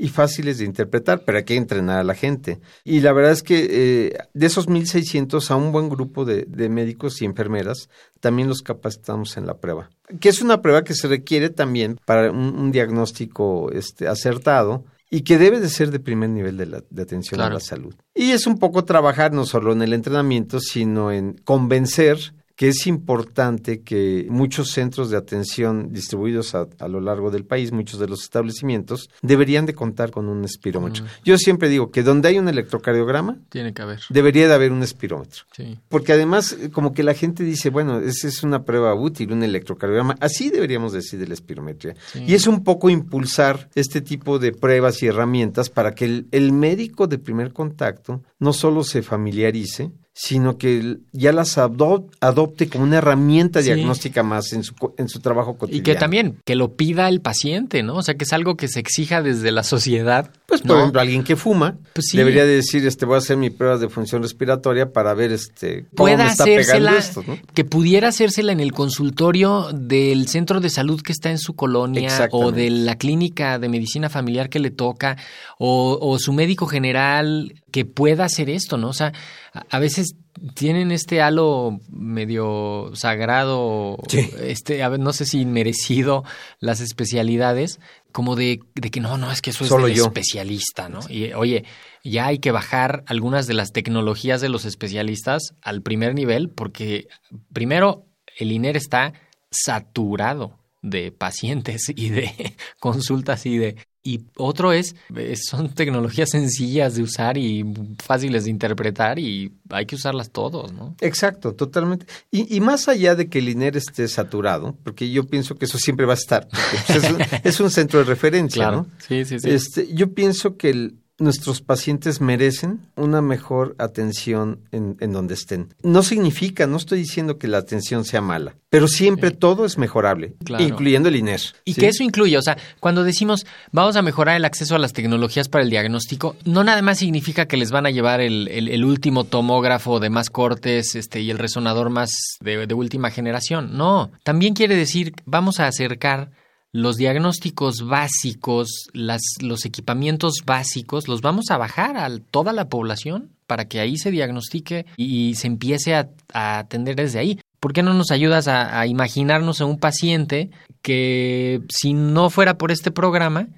y 0.00 0.08
fáciles 0.08 0.58
de 0.58 0.64
interpretar, 0.64 1.24
pero 1.24 1.38
hay 1.38 1.44
que 1.44 1.56
entrenar 1.56 1.98
a 1.98 2.04
la 2.04 2.14
gente. 2.14 2.60
Y 2.84 3.00
la 3.00 3.12
verdad 3.12 3.32
es 3.32 3.42
que 3.42 3.66
eh, 3.68 4.18
de 4.32 4.46
esos 4.46 4.68
1.600 4.68 5.50
a 5.50 5.56
un 5.56 5.72
buen 5.72 5.88
grupo 5.88 6.24
de, 6.24 6.44
de 6.48 6.68
médicos 6.68 7.20
y 7.20 7.24
enfermeras 7.24 7.88
también 8.20 8.48
los 8.48 8.62
capacitamos 8.62 9.36
en 9.36 9.46
la 9.46 9.58
prueba, 9.58 9.90
que 10.20 10.28
es 10.28 10.40
una 10.40 10.62
prueba 10.62 10.84
que 10.84 10.94
se 10.94 11.08
requiere 11.08 11.50
también 11.50 11.98
para 12.06 12.30
un, 12.30 12.54
un 12.58 12.70
diagnóstico 12.72 13.72
este, 13.72 14.06
acertado 14.06 14.84
y 15.10 15.22
que 15.22 15.36
debe 15.38 15.58
de 15.58 15.68
ser 15.68 15.90
de 15.90 15.98
primer 16.00 16.30
nivel 16.30 16.56
de, 16.58 16.66
la, 16.66 16.84
de 16.90 17.02
atención 17.02 17.38
Claro. 17.38 17.52
a 17.52 17.54
la 17.54 17.60
salud. 17.60 17.94
Y 18.14 18.30
es 18.30 18.46
un 18.46 18.58
poco 18.58 18.84
trabajar 18.84 19.32
no 19.32 19.46
solo 19.46 19.72
en 19.72 19.82
el 19.82 19.92
entrenamiento, 19.94 20.60
sino 20.60 21.10
en 21.10 21.32
convencer 21.44 22.34
que 22.58 22.66
es 22.66 22.88
importante 22.88 23.82
que 23.82 24.26
muchos 24.28 24.72
centros 24.72 25.10
de 25.10 25.16
atención 25.16 25.92
distribuidos 25.92 26.56
a, 26.56 26.66
a 26.80 26.88
lo 26.88 27.00
largo 27.00 27.30
del 27.30 27.44
país, 27.44 27.70
muchos 27.70 28.00
de 28.00 28.08
los 28.08 28.24
establecimientos, 28.24 29.08
deberían 29.22 29.64
de 29.64 29.74
contar 29.76 30.10
con 30.10 30.28
un 30.28 30.44
espirómetro. 30.44 31.04
Mm. 31.04 31.08
Yo 31.24 31.38
siempre 31.38 31.68
digo 31.68 31.92
que 31.92 32.02
donde 32.02 32.26
hay 32.30 32.38
un 32.40 32.48
electrocardiograma, 32.48 33.38
Tiene 33.48 33.72
que 33.72 33.82
haber. 33.82 34.00
debería 34.10 34.48
de 34.48 34.54
haber 34.54 34.72
un 34.72 34.82
espirómetro. 34.82 35.44
Sí. 35.56 35.78
Porque 35.88 36.12
además, 36.12 36.56
eh, 36.60 36.70
como 36.70 36.92
que 36.94 37.04
la 37.04 37.14
gente 37.14 37.44
dice, 37.44 37.70
bueno, 37.70 38.00
esa 38.00 38.26
es 38.26 38.42
una 38.42 38.64
prueba 38.64 38.92
útil, 38.92 39.30
un 39.32 39.44
electrocardiograma. 39.44 40.16
Así 40.18 40.50
deberíamos 40.50 40.92
decir 40.92 41.20
de 41.20 41.28
la 41.28 41.34
espirometría. 41.34 41.94
Sí. 42.12 42.24
Y 42.26 42.34
es 42.34 42.48
un 42.48 42.64
poco 42.64 42.90
impulsar 42.90 43.70
este 43.76 44.00
tipo 44.00 44.40
de 44.40 44.50
pruebas 44.50 45.00
y 45.04 45.06
herramientas 45.06 45.70
para 45.70 45.94
que 45.94 46.06
el, 46.06 46.26
el 46.32 46.50
médico 46.50 47.06
de 47.06 47.18
primer 47.18 47.52
contacto 47.52 48.24
no 48.40 48.52
solo 48.52 48.82
se 48.82 49.02
familiarice, 49.02 49.92
sino 50.20 50.58
que 50.58 50.96
ya 51.12 51.32
las 51.32 51.58
adop- 51.58 52.10
adopte 52.20 52.68
como 52.68 52.82
una 52.82 52.98
herramienta 52.98 53.60
Sí. 53.60 53.66
diagnóstica 53.66 54.24
más 54.24 54.52
en 54.52 54.64
su, 54.64 54.74
en 54.98 55.08
su 55.08 55.20
trabajo 55.20 55.52
Y 55.52 55.58
cotidiano. 55.58 55.84
que 55.84 55.94
también, 55.94 56.38
que 56.44 56.56
lo 56.56 56.74
pida 56.74 57.08
el 57.08 57.20
paciente, 57.20 57.84
¿no? 57.84 57.94
O 57.94 58.02
sea, 58.02 58.16
que 58.16 58.24
es 58.24 58.32
algo 58.32 58.56
que 58.56 58.66
se 58.66 58.80
exija 58.80 59.22
desde 59.22 59.52
la 59.52 59.62
sociedad. 59.62 60.32
Pues, 60.48 60.62
por 60.62 60.70
¿no? 60.70 60.78
ejemplo, 60.78 61.00
alguien 61.02 61.22
que 61.24 61.36
fuma 61.36 61.76
Pues 61.92 62.06
sí. 62.10 62.16
debería 62.16 62.46
de 62.46 62.56
decir, 62.56 62.86
este, 62.86 63.04
voy 63.04 63.16
a 63.16 63.18
hacer 63.18 63.36
mi 63.36 63.50
prueba 63.50 63.76
de 63.76 63.90
función 63.90 64.22
respiratoria 64.22 64.94
para 64.94 65.12
ver, 65.12 65.30
este, 65.30 65.82
cómo 65.94 66.08
pueda 66.08 66.24
me 66.24 66.30
está 66.30 66.44
pegando 66.46 66.88
esto, 66.88 67.22
¿no? 67.26 67.38
que 67.52 67.66
pudiera 67.66 68.08
hacérsela 68.08 68.52
en 68.52 68.60
el 68.60 68.72
consultorio 68.72 69.68
del 69.74 70.26
centro 70.26 70.60
de 70.60 70.70
salud 70.70 71.02
que 71.02 71.12
está 71.12 71.30
en 71.30 71.38
su 71.38 71.54
colonia 71.54 72.30
o 72.30 72.50
de 72.50 72.70
la 72.70 72.96
clínica 72.96 73.58
de 73.58 73.68
medicina 73.68 74.08
familiar 74.08 74.48
que 74.48 74.58
le 74.58 74.70
toca 74.70 75.18
o, 75.58 75.98
o 76.00 76.18
su 76.18 76.32
médico 76.32 76.66
general 76.66 77.52
que 77.70 77.84
pueda 77.84 78.24
hacer 78.24 78.48
esto, 78.48 78.78
¿no? 78.78 78.88
O 78.88 78.94
sea, 78.94 79.12
a, 79.52 79.66
a 79.68 79.78
veces 79.78 80.14
tienen 80.54 80.90
este 80.92 81.20
halo 81.22 81.80
medio 81.90 82.90
sagrado, 82.94 83.98
Sí. 84.08 84.30
este, 84.40 84.82
a 84.82 84.88
ver, 84.88 85.00
no 85.00 85.12
sé 85.12 85.24
si 85.24 85.44
merecido 85.44 86.24
las 86.60 86.80
especialidades, 86.80 87.80
como 88.12 88.36
de, 88.36 88.60
de 88.74 88.90
que 88.90 89.00
no, 89.00 89.18
no, 89.18 89.30
es 89.30 89.42
que 89.42 89.50
eso 89.50 89.64
es 89.64 89.70
Solo 89.70 89.86
del 89.86 89.96
yo. 89.96 90.06
especialista, 90.06 90.88
¿no? 90.88 91.00
Y 91.08 91.32
oye, 91.34 91.64
ya 92.04 92.26
hay 92.26 92.38
que 92.38 92.52
bajar 92.52 93.04
algunas 93.06 93.46
de 93.46 93.54
las 93.54 93.72
tecnologías 93.72 94.40
de 94.40 94.48
los 94.48 94.64
especialistas 94.64 95.54
al 95.62 95.82
primer 95.82 96.14
nivel, 96.14 96.48
porque 96.50 97.08
primero 97.52 98.06
el 98.38 98.52
INER 98.52 98.76
está 98.76 99.12
saturado 99.50 100.58
de 100.82 101.10
pacientes 101.12 101.88
y 101.94 102.08
de 102.10 102.54
consultas 102.80 103.44
y 103.46 103.58
de 103.58 103.76
y 104.08 104.24
otro 104.36 104.72
es 104.72 104.96
eh, 105.14 105.36
son 105.36 105.68
tecnologías 105.74 106.30
sencillas 106.30 106.94
de 106.94 107.02
usar 107.02 107.36
y 107.36 107.64
fáciles 108.02 108.44
de 108.44 108.50
interpretar 108.50 109.18
y 109.18 109.52
hay 109.68 109.86
que 109.86 109.96
usarlas 109.96 110.30
todos, 110.30 110.72
¿no? 110.72 110.94
Exacto, 111.00 111.54
totalmente. 111.54 112.06
Y, 112.30 112.54
y 112.54 112.60
más 112.60 112.88
allá 112.88 113.14
de 113.14 113.28
que 113.28 113.40
el 113.40 113.48
INER 113.50 113.76
esté 113.76 114.08
saturado, 114.08 114.76
porque 114.82 115.10
yo 115.10 115.24
pienso 115.24 115.56
que 115.56 115.66
eso 115.66 115.78
siempre 115.78 116.06
va 116.06 116.14
a 116.14 116.16
estar, 116.16 116.48
pues, 116.48 117.04
es, 117.04 117.10
un, 117.10 117.18
es 117.44 117.60
un 117.60 117.70
centro 117.70 117.98
de 117.98 118.06
referencia, 118.06 118.70
¿no? 118.70 118.86
Sí, 119.06 119.24
sí, 119.24 119.38
sí. 119.38 119.50
Este, 119.50 119.92
yo 119.94 120.14
pienso 120.14 120.56
que 120.56 120.70
el, 120.70 120.94
nuestros 121.18 121.60
pacientes 121.62 122.20
merecen 122.20 122.80
una 122.96 123.20
mejor 123.22 123.74
atención 123.78 124.60
en, 124.72 124.96
en, 125.00 125.12
donde 125.12 125.34
estén. 125.34 125.74
No 125.82 126.02
significa, 126.02 126.66
no 126.66 126.76
estoy 126.76 127.00
diciendo 127.00 127.38
que 127.38 127.48
la 127.48 127.58
atención 127.58 128.04
sea 128.04 128.20
mala, 128.20 128.54
pero 128.70 128.86
siempre 128.88 129.30
todo 129.30 129.64
es 129.64 129.78
mejorable, 129.78 130.34
Claro. 130.44 130.62
incluyendo 130.64 131.08
el 131.08 131.16
INER. 131.16 131.40
Y 131.64 131.74
¿sí? 131.74 131.80
que 131.80 131.88
eso 131.88 132.02
incluye, 132.02 132.38
o 132.38 132.42
sea, 132.42 132.56
cuando 132.80 133.02
decimos 133.04 133.46
vamos 133.72 133.96
a 133.96 134.02
mejorar 134.02 134.36
el 134.36 134.44
acceso 134.44 134.74
a 134.76 134.78
las 134.78 134.92
tecnologías 134.92 135.48
para 135.48 135.64
el 135.64 135.70
diagnóstico, 135.70 136.36
no 136.44 136.62
nada 136.64 136.82
más 136.82 136.98
significa 136.98 137.46
que 137.46 137.56
les 137.56 137.70
van 137.70 137.86
a 137.86 137.90
llevar 137.90 138.20
el, 138.20 138.48
el- 138.48 138.68
el 138.68 138.84
último 138.84 139.24
tomógrafo 139.24 140.00
de 140.00 140.10
más 140.10 140.30
cortes 140.30 140.94
este, 140.94 141.20
y 141.20 141.30
el 141.30 141.38
resonador 141.38 141.90
más 141.90 142.10
de, 142.40 142.66
de 142.66 142.74
última 142.74 143.10
generación. 143.10 143.76
No, 143.76 144.10
también 144.22 144.54
quiere 144.54 144.76
decir 144.76 145.14
vamos 145.24 145.58
a 145.60 145.66
acercar 145.66 146.30
los 146.72 146.96
diagnósticos 146.96 147.86
básicos, 147.86 148.88
las, 148.92 149.22
los 149.40 149.64
equipamientos 149.64 150.42
básicos, 150.44 151.08
los 151.08 151.20
vamos 151.20 151.50
a 151.50 151.56
bajar 151.56 151.96
a 151.96 152.10
toda 152.30 152.52
la 152.52 152.68
población 152.68 153.30
para 153.46 153.66
que 153.66 153.80
ahí 153.80 153.96
se 153.96 154.10
diagnostique 154.10 154.86
y 154.96 155.34
se 155.34 155.46
empiece 155.46 155.94
a, 155.94 156.10
atender 156.32 156.96
desde 156.96 157.18
ahí. 157.18 157.40
¿Por 157.60 157.72
qué 157.72 157.82
no 157.82 157.94
nos 157.94 158.10
ayudas 158.10 158.46
a 158.46 158.86
imaginarnos 158.86 159.60
a 159.60 159.64
un 159.64 159.78
paciente 159.78 160.50
que 160.82 161.62
si 161.68 161.92
no 161.92 162.30
fuera 162.30 162.56
por 162.56 162.70
este 162.70 162.90
programa, 162.90 163.48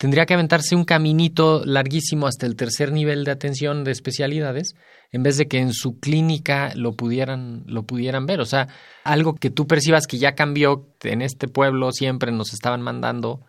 tendría 0.00 0.24
que 0.24 0.32
aventarse 0.32 0.74
un 0.74 0.86
caminito 0.86 1.62
larguísimo 1.66 2.26
hasta 2.26 2.46
el 2.46 2.56
tercer 2.56 2.90
nivel 2.90 3.22
de 3.24 3.32
atención 3.32 3.84
de 3.84 3.90
especialidades, 3.90 4.74
en 5.12 5.22
vez 5.22 5.36
de 5.36 5.46
que 5.46 5.58
en 5.58 5.74
su 5.74 6.00
clínica 6.00 6.72
lo 6.74 6.94
pudieran, 6.94 7.64
lo 7.66 7.82
pudieran 7.82 8.24
ver. 8.24 8.40
O 8.40 8.46
sea, 8.46 8.68
algo 9.04 9.34
que 9.34 9.50
tú 9.50 9.66
percibas 9.66 10.06
que 10.06 10.16
ya 10.16 10.34
cambió 10.34 10.88
en 11.02 11.20
este 11.20 11.48
pueblo, 11.48 11.92
siempre 11.92 12.32
nos 12.32 12.54
estaban 12.54 12.80
mandando 12.80 13.42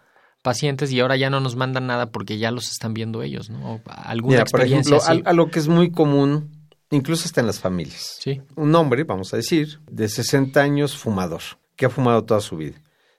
pacientes 0.43 0.91
y 0.91 0.99
ahora 0.99 1.15
ya 1.15 1.29
no 1.29 1.39
nos 1.39 1.55
mandan 1.55 1.87
nada 1.87 2.11
porque 2.11 2.37
ya 2.37 2.51
los 2.51 2.69
están 2.69 2.93
viendo 2.93 3.23
ellos, 3.23 3.49
¿no? 3.49 3.75
O 3.75 3.81
alguna 3.85 4.39
Mira, 4.39 4.43
por 4.43 4.59
experiencia 4.59 4.97
ejemplo, 4.97 5.13
así. 5.13 5.23
algo 5.25 5.49
que 5.51 5.59
es 5.59 5.69
muy 5.69 5.89
común, 5.89 6.67
incluso 6.89 7.27
hasta 7.27 7.39
en 7.39 7.47
las 7.47 7.61
familias. 7.61 8.17
Sí. 8.19 8.41
Un 8.57 8.75
hombre, 8.75 9.05
vamos 9.05 9.33
a 9.33 9.37
decir, 9.37 9.79
de 9.89 10.09
60 10.09 10.59
años 10.59 10.97
fumador, 10.97 11.43
que 11.77 11.85
ha 11.85 11.89
fumado 11.89 12.25
toda 12.25 12.41
su 12.41 12.57
vida. 12.57 12.75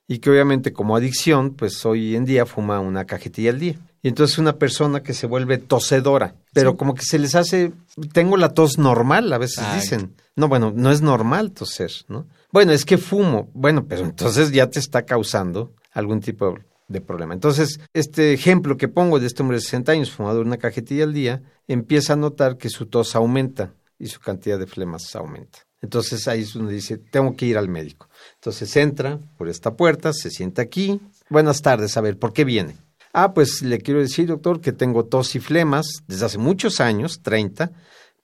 Y 0.09 0.19
que 0.19 0.31
obviamente 0.31 0.73
como 0.73 0.97
adicción, 0.97 1.55
pues 1.55 1.85
hoy 1.87 2.17
en 2.17 2.25
día 2.25 2.45
fuma 2.47 2.81
una 2.81 3.05
cajetilla 3.05 3.51
al 3.51 3.61
día. 3.61 3.79
Y 4.03 4.09
entonces 4.09 4.39
una 4.39 4.55
persona 4.59 5.03
que 5.03 5.15
se 5.15 5.27
vuelve 5.29 5.59
tosedora, 5.59 6.35
pero 6.53 6.73
Sí. 6.73 6.77
como 6.77 6.95
que 6.95 7.03
se 7.05 7.19
les 7.21 7.35
hace, 7.37 7.73
tengo 8.13 8.37
la 8.37 8.53
tos 8.53 8.77
normal, 8.79 9.33
a 9.33 9.39
veces 9.39 9.65
dicen. 9.75 10.15
No, 10.35 10.49
bueno, 10.49 10.73
no 10.75 10.91
es 10.91 11.03
normal 11.03 11.53
toser, 11.53 11.93
¿no? 12.09 12.27
Bueno, 12.51 12.73
es 12.73 12.85
que 12.85 12.99
fumo. 12.99 13.51
Bueno, 13.55 13.87
pero 13.87 14.03
entonces 14.03 14.51
ya 14.51 14.69
te 14.69 14.79
está 14.81 15.03
causando 15.03 15.73
algún 15.93 16.21
tipo 16.21 16.59
de 16.89 17.01
problema. 17.01 17.33
Entonces, 17.35 17.79
este 17.95 18.33
ejemplo 18.33 18.77
que 18.77 18.89
pongo 18.89 19.21
de 19.21 19.27
este 19.27 19.43
hombre 19.43 19.59
de 19.59 19.63
60 19.63 19.93
años, 19.93 20.11
fumador 20.11 20.45
una 20.47 20.57
cajetilla 20.57 21.05
al 21.05 21.13
día, 21.15 21.43
empieza 21.69 22.15
a 22.15 22.17
notar 22.17 22.57
que 22.57 22.71
su 22.71 22.87
tos 22.87 23.15
aumenta 23.15 23.73
y 23.99 24.09
su 24.09 24.21
cantidad 24.21 24.59
de 24.59 24.67
flemas 24.67 25.15
aumenta. 25.15 25.61
Entonces 25.81 26.27
ahí 26.29 26.43
es 26.43 26.55
donde 26.55 26.75
dice, 26.75 26.97
tengo 26.99 27.35
que 27.37 27.47
ir 27.47 27.57
al 27.59 27.69
médico. 27.69 28.09
Entonces 28.43 28.77
entra 28.77 29.21
por 29.39 29.49
esta 29.49 29.77
puerta, 29.77 30.13
se 30.13 30.29
sienta 30.29 30.63
aquí. 30.63 31.01
Buenas 31.31 31.63
tardes, 31.63 31.97
a 31.97 32.01
ver, 32.01 32.19
¿por 32.19 32.33
qué 32.33 32.45
viene? 32.45 32.75
Ah, 33.13 33.35
pues 33.35 33.63
le 33.63 33.79
quiero 33.79 34.01
decir, 34.01 34.27
doctor, 34.27 34.61
que 34.61 34.73
tengo 34.73 35.05
tos 35.05 35.37
y 35.37 35.39
flemas 35.39 35.87
desde 36.09 36.27
hace 36.27 36.39
muchos 36.39 36.81
años, 36.81 37.23
30, 37.23 37.71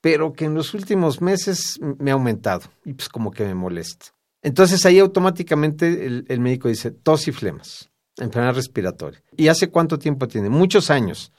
pero 0.00 0.32
que 0.32 0.46
en 0.46 0.54
los 0.54 0.74
últimos 0.74 1.20
meses 1.20 1.78
me 2.00 2.10
ha 2.10 2.14
aumentado 2.14 2.62
y 2.84 2.94
pues 2.94 3.08
como 3.08 3.30
que 3.30 3.44
me 3.44 3.54
molesta. 3.54 4.06
Entonces 4.42 4.84
ahí 4.86 4.98
automáticamente 4.98 6.06
el, 6.06 6.24
el 6.26 6.40
médico 6.40 6.66
dice, 6.66 6.90
tos 6.90 7.28
y 7.28 7.30
flemas, 7.30 7.88
enfermedad 8.16 8.56
respiratoria. 8.56 9.22
¿Y 9.36 9.46
hace 9.46 9.68
cuánto 9.68 10.00
tiempo 10.00 10.26
tiene? 10.26 10.48
Muchos 10.50 10.90
años 10.90 11.30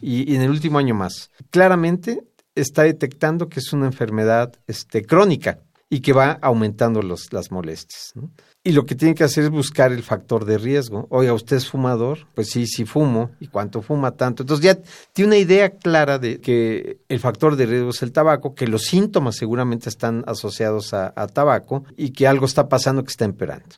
y, 0.00 0.32
y 0.32 0.36
en 0.36 0.40
el 0.40 0.50
último 0.50 0.78
año 0.78 0.94
más. 0.94 1.30
Claramente 1.50 2.22
está 2.54 2.84
detectando 2.84 3.50
que 3.50 3.60
es 3.60 3.74
una 3.74 3.84
enfermedad 3.84 4.54
este, 4.66 5.04
crónica 5.04 5.58
y 5.92 6.00
que 6.00 6.14
va 6.14 6.38
aumentando 6.40 7.02
los, 7.02 7.34
las 7.34 7.50
molestias. 7.50 8.14
Y 8.64 8.72
lo 8.72 8.86
que 8.86 8.94
tiene 8.94 9.14
que 9.14 9.24
hacer 9.24 9.44
es 9.44 9.50
buscar 9.50 9.92
el 9.92 10.02
factor 10.02 10.46
de 10.46 10.56
riesgo. 10.56 11.06
Oiga, 11.10 11.34
¿usted 11.34 11.56
es 11.56 11.68
fumador? 11.68 12.28
Pues 12.34 12.48
sí, 12.48 12.66
sí 12.66 12.86
fumo. 12.86 13.32
¿Y 13.40 13.48
cuánto 13.48 13.82
fuma 13.82 14.12
tanto? 14.12 14.42
Entonces 14.42 14.64
ya 14.64 14.78
tiene 15.12 15.26
una 15.28 15.36
idea 15.36 15.68
clara 15.68 16.18
de 16.18 16.40
que 16.40 17.00
el 17.10 17.20
factor 17.20 17.56
de 17.56 17.66
riesgo 17.66 17.90
es 17.90 18.02
el 18.02 18.10
tabaco, 18.10 18.54
que 18.54 18.68
los 18.68 18.84
síntomas 18.84 19.36
seguramente 19.36 19.90
están 19.90 20.24
asociados 20.26 20.94
a, 20.94 21.12
a 21.14 21.26
tabaco 21.26 21.84
y 21.94 22.12
que 22.12 22.26
algo 22.26 22.46
está 22.46 22.70
pasando 22.70 23.04
que 23.04 23.10
está 23.10 23.26
empeorando. 23.26 23.76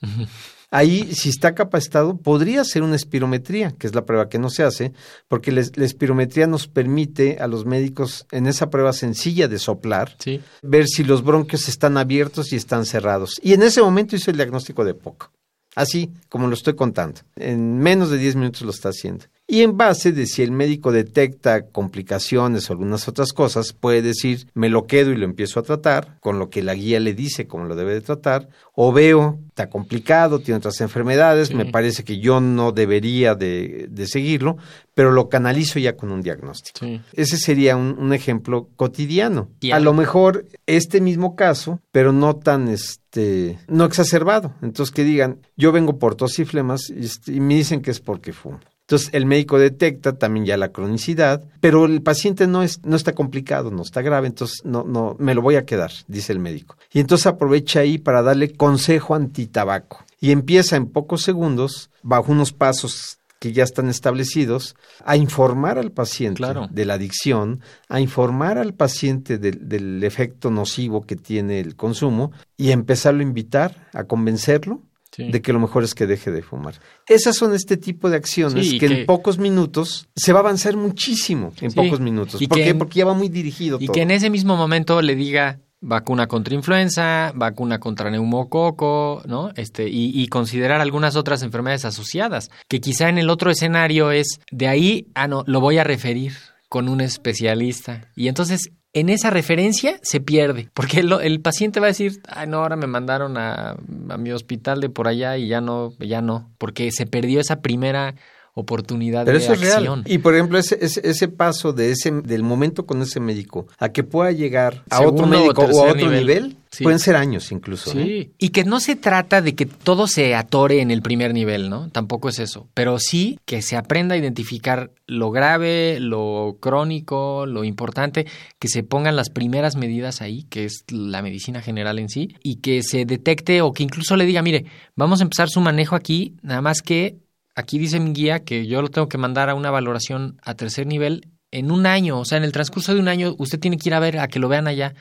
Ahí, 0.74 1.14
si 1.14 1.28
está 1.28 1.54
capacitado, 1.54 2.16
podría 2.16 2.64
ser 2.64 2.82
una 2.82 2.96
espirometría, 2.96 3.70
que 3.78 3.86
es 3.86 3.94
la 3.94 4.04
prueba 4.04 4.28
que 4.28 4.40
no 4.40 4.50
se 4.50 4.64
hace, 4.64 4.92
porque 5.28 5.52
les- 5.52 5.76
la 5.76 5.84
espirometría 5.84 6.48
nos 6.48 6.66
permite 6.66 7.38
a 7.40 7.46
los 7.46 7.64
médicos, 7.64 8.26
en 8.32 8.46
esa 8.48 8.70
prueba 8.70 8.92
sencilla 8.92 9.46
de 9.46 9.58
soplar, 9.60 10.16
Sí. 10.18 10.40
ver 10.62 10.86
si 10.88 11.04
los 11.04 11.22
bronquios 11.22 11.68
están 11.68 11.96
abiertos 11.96 12.52
y 12.52 12.56
están 12.56 12.86
cerrados. 12.86 13.38
Y 13.40 13.52
en 13.52 13.62
ese 13.62 13.82
momento 13.82 14.16
hizo 14.16 14.30
el 14.32 14.36
diagnóstico 14.36 14.84
de 14.84 14.94
poco. 14.94 15.30
Así 15.76 16.10
como 16.28 16.46
lo 16.48 16.54
estoy 16.54 16.74
contando. 16.74 17.20
En 17.36 17.78
menos 17.78 18.10
de 18.10 18.18
10 18.18 18.36
minutos 18.36 18.62
lo 18.62 18.70
está 18.70 18.88
haciendo. 18.88 19.24
Y 19.46 19.60
en 19.60 19.76
base 19.76 20.12
de 20.12 20.24
si 20.26 20.42
el 20.42 20.52
médico 20.52 20.90
detecta 20.90 21.66
complicaciones 21.66 22.68
o 22.68 22.72
algunas 22.72 23.08
otras 23.08 23.32
cosas, 23.34 23.74
puede 23.74 24.00
decir, 24.00 24.46
me 24.54 24.70
lo 24.70 24.86
quedo 24.86 25.12
y 25.12 25.16
lo 25.16 25.26
empiezo 25.26 25.60
a 25.60 25.62
tratar, 25.62 26.16
con 26.20 26.38
lo 26.38 26.48
que 26.48 26.62
la 26.62 26.74
guía 26.74 26.98
le 26.98 27.12
dice 27.12 27.46
cómo 27.46 27.66
lo 27.66 27.76
debe 27.76 27.92
de 27.92 28.00
tratar, 28.00 28.48
o 28.74 28.90
veo, 28.90 29.38
está 29.48 29.68
complicado, 29.68 30.38
tiene 30.40 30.56
otras 30.58 30.80
enfermedades, 30.80 31.48
Sí. 31.48 31.54
me 31.56 31.66
parece 31.66 32.04
que 32.04 32.18
yo 32.20 32.40
no 32.40 32.72
debería 32.72 33.34
de, 33.34 33.86
de 33.90 34.06
seguirlo, 34.06 34.56
pero 34.94 35.12
lo 35.12 35.28
canalizo 35.28 35.78
ya 35.78 35.94
con 35.94 36.10
un 36.10 36.22
diagnóstico. 36.22 36.78
Sí. 36.80 37.02
Ese 37.12 37.36
sería 37.36 37.76
un, 37.76 37.96
un 37.98 38.14
ejemplo 38.14 38.70
cotidiano. 38.76 39.50
Y 39.60 39.72
a 39.72 39.78
lo 39.78 39.92
mejor 39.92 40.46
este 40.66 41.02
mismo 41.02 41.36
caso, 41.36 41.80
pero 41.92 42.12
no 42.12 42.36
tan 42.36 42.68
este, 42.68 43.58
no 43.68 43.84
exacerbado. 43.84 44.54
Entonces 44.62 44.94
que 44.94 45.04
digan, 45.04 45.40
yo 45.56 45.70
vengo 45.70 45.98
por 45.98 46.14
tos 46.14 46.38
y 46.38 46.46
flemas 46.46 46.88
y, 46.88 47.04
este, 47.04 47.32
y 47.34 47.40
me 47.40 47.56
dicen 47.56 47.82
que 47.82 47.90
es 47.90 48.00
porque 48.00 48.32
fumo. 48.32 48.58
Entonces 48.86 49.08
el 49.12 49.24
médico 49.24 49.58
detecta 49.58 50.18
también 50.18 50.44
ya 50.44 50.56
la 50.58 50.68
cronicidad, 50.70 51.42
pero 51.60 51.86
el 51.86 52.02
paciente 52.02 52.46
no 52.46 52.62
es 52.62 52.84
no 52.84 52.96
está 52.96 53.12
complicado, 53.14 53.70
no 53.70 53.82
está 53.82 54.02
grave, 54.02 54.26
entonces 54.26 54.62
no 54.64 54.84
no 54.84 55.16
me 55.18 55.34
lo 55.34 55.40
voy 55.40 55.56
a 55.56 55.64
quedar, 55.64 55.90
dice 56.06 56.32
el 56.32 56.38
médico. 56.38 56.76
Y 56.92 57.00
entonces 57.00 57.26
aprovecha 57.26 57.80
ahí 57.80 57.96
para 57.96 58.20
darle 58.22 58.52
consejo 58.52 59.14
antitabaco 59.14 60.04
y 60.20 60.32
empieza 60.32 60.76
en 60.76 60.86
pocos 60.86 61.22
segundos 61.22 61.90
bajo 62.02 62.32
unos 62.32 62.52
pasos 62.52 63.18
que 63.38 63.52
ya 63.52 63.64
están 63.64 63.90
establecidos, 63.90 64.74
a 65.04 65.16
informar 65.18 65.78
al 65.78 65.90
paciente 65.92 66.38
Claro. 66.38 66.66
de 66.70 66.86
la 66.86 66.94
adicción, 66.94 67.60
a 67.90 68.00
informar 68.00 68.56
al 68.56 68.72
paciente 68.72 69.36
del, 69.36 69.68
del 69.68 70.02
efecto 70.02 70.50
nocivo 70.50 71.02
que 71.02 71.16
tiene 71.16 71.60
el 71.60 71.76
consumo 71.76 72.32
y 72.56 72.70
a 72.70 72.72
empezarlo 72.72 73.20
a 73.20 73.24
invitar, 73.24 73.88
a 73.92 74.04
convencerlo 74.04 74.80
Sí. 75.14 75.30
de 75.30 75.42
que 75.42 75.52
lo 75.52 75.60
mejor 75.60 75.84
es 75.84 75.94
que 75.94 76.06
deje 76.06 76.30
de 76.30 76.42
fumar. 76.42 76.74
Esas 77.08 77.36
son 77.36 77.54
este 77.54 77.76
tipo 77.76 78.10
de 78.10 78.16
acciones 78.16 78.68
Sí, 78.68 78.78
que, 78.78 78.88
que- 78.88 79.00
en 79.00 79.06
pocos 79.06 79.38
minutos 79.38 80.08
se 80.16 80.32
va 80.32 80.40
a 80.40 80.42
avanzar 80.42 80.76
muchísimo, 80.76 81.52
en 81.60 81.70
Sí, 81.70 81.76
pocos 81.76 82.00
minutos. 82.00 82.40
¿Por 82.48 82.58
qué? 82.58 82.68
en- 82.70 82.78
Porque 82.78 82.98
ya 82.98 83.04
va 83.04 83.14
muy 83.14 83.28
dirigido 83.28 83.78
Y 83.80 83.86
todo. 83.86 83.94
que 83.94 84.02
en 84.02 84.10
ese 84.10 84.28
mismo 84.30 84.56
momento 84.56 85.00
le 85.02 85.14
diga 85.14 85.60
vacuna 85.86 86.26
contra 86.26 86.54
influenza, 86.54 87.30
vacuna 87.34 87.78
contra 87.78 88.10
neumococo, 88.10 89.22
¿no? 89.26 89.50
Este, 89.56 89.88
y, 89.88 90.10
y 90.18 90.28
considerar 90.28 90.80
algunas 90.80 91.14
otras 91.14 91.42
enfermedades 91.42 91.84
asociadas, 91.84 92.50
que 92.68 92.80
quizá 92.80 93.08
en 93.10 93.18
el 93.18 93.28
otro 93.30 93.50
escenario 93.50 94.10
es 94.10 94.40
de 94.50 94.66
ahí, 94.68 95.08
ah, 95.14 95.28
no, 95.28 95.44
lo 95.46 95.60
voy 95.60 95.76
a 95.78 95.84
referir 95.84 96.32
con 96.70 96.88
un 96.88 97.00
especialista. 97.02 98.08
Y 98.16 98.28
entonces, 98.28 98.70
en 98.94 99.08
esa 99.08 99.28
referencia 99.30 99.98
se 100.02 100.20
pierde, 100.20 100.70
porque 100.72 101.00
el, 101.00 101.12
el 101.12 101.40
paciente 101.40 101.80
va 101.80 101.86
a 101.86 101.88
decir, 101.88 102.22
ay, 102.28 102.46
no, 102.46 102.58
ahora 102.58 102.76
me 102.76 102.86
mandaron 102.86 103.36
a, 103.36 103.76
a 104.08 104.16
mi 104.16 104.30
hospital 104.30 104.80
de 104.80 104.88
por 104.88 105.08
allá 105.08 105.36
y 105.36 105.48
ya 105.48 105.60
no, 105.60 105.92
ya 105.98 106.22
no, 106.22 106.50
porque 106.58 106.90
se 106.92 107.04
perdió 107.04 107.40
esa 107.40 107.60
primera 107.60 108.14
oportunidad 108.54 109.24
Pero 109.24 109.38
de 109.38 109.44
eso 109.44 109.52
es 109.52 109.62
acción. 109.62 110.02
real. 110.04 110.12
Y 110.12 110.18
por 110.18 110.34
ejemplo, 110.34 110.58
ese, 110.58 110.78
ese, 110.80 111.00
ese 111.08 111.28
paso 111.28 111.72
de 111.72 111.90
ese, 111.90 112.10
del 112.12 112.42
momento 112.44 112.86
con 112.86 113.02
ese 113.02 113.20
médico 113.20 113.66
a 113.78 113.88
que 113.90 114.04
pueda 114.04 114.30
llegar 114.30 114.84
a 114.90 114.98
Segundo 114.98 115.24
otro 115.24 115.38
médico 115.38 115.62
o, 115.62 115.84
a 115.84 115.90
otro 115.90 116.10
nivel, 116.10 116.26
nivel. 116.26 116.56
Sí. 116.70 116.82
pueden 116.82 116.98
ser 116.98 117.14
años 117.16 117.52
incluso. 117.52 117.90
Sí, 117.90 118.32
y 118.38 118.48
que 118.48 118.64
no 118.64 118.80
se 118.80 118.96
trata 118.96 119.42
de 119.42 119.54
que 119.54 119.66
todo 119.66 120.06
se 120.08 120.34
atore 120.34 120.80
en 120.80 120.90
el 120.90 121.02
primer 121.02 121.32
nivel, 121.32 121.68
¿no? 121.70 121.88
Tampoco 121.90 122.28
es 122.28 122.38
eso, 122.40 122.68
pero 122.74 122.98
sí 122.98 123.38
que 123.44 123.62
se 123.62 123.76
aprenda 123.76 124.14
a 124.14 124.18
identificar 124.18 124.90
lo 125.06 125.30
grave, 125.30 125.98
lo 126.00 126.56
crónico, 126.60 127.46
lo 127.46 127.62
importante, 127.64 128.26
que 128.58 128.68
se 128.68 128.82
pongan 128.82 129.14
las 129.16 129.30
primeras 129.30 129.76
medidas 129.76 130.20
ahí, 130.20 130.44
que 130.44 130.64
es 130.64 130.84
la 130.90 131.22
medicina 131.22 131.60
general 131.60 131.98
en 131.98 132.08
sí, 132.08 132.34
y 132.42 132.56
que 132.56 132.82
se 132.82 133.04
detecte 133.04 133.62
o 133.62 133.72
que 133.72 133.82
incluso 133.82 134.16
le 134.16 134.26
diga, 134.26 134.42
mire, 134.42 134.64
vamos 134.96 135.20
a 135.20 135.24
empezar 135.24 135.48
su 135.48 135.60
manejo 135.60 135.94
aquí, 135.94 136.34
nada 136.42 136.60
más 136.60 136.82
que 136.82 137.18
aquí 137.54 137.78
dice 137.78 138.00
mi 138.00 138.12
guía 138.12 138.44
que 138.44 138.66
yo 138.66 138.82
lo 138.82 138.88
tengo 138.88 139.08
que 139.08 139.18
mandar 139.18 139.48
a 139.50 139.54
una 139.54 139.70
valoración 139.70 140.38
a 140.42 140.54
tercer 140.54 140.86
nivel 140.86 141.28
en 141.50 141.70
un 141.70 141.86
año, 141.86 142.18
o 142.18 142.24
sea, 142.24 142.38
en 142.38 142.44
el 142.44 142.52
transcurso 142.52 142.94
de 142.94 143.00
un 143.00 143.08
año 143.08 143.34
usted 143.38 143.60
tiene 143.60 143.76
que 143.78 143.88
ir 143.88 143.94
a 143.94 144.00
ver, 144.00 144.18
a 144.18 144.26
que 144.28 144.38
lo 144.40 144.48
vean 144.48 144.66
allá 144.66 144.94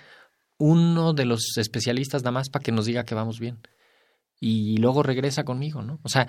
uno 0.60 1.14
de 1.14 1.26
los 1.26 1.58
especialistas 1.58 2.22
nada 2.22 2.32
más 2.32 2.50
para 2.50 2.64
que 2.64 2.72
nos 2.72 2.86
diga 2.86 3.04
que 3.06 3.16
vamos 3.16 3.40
bien. 3.40 3.60
Y 4.40 4.78
luego 4.78 5.04
regresa 5.04 5.44
conmigo, 5.44 5.82
¿no? 5.82 6.00
O 6.04 6.10
sea, 6.10 6.28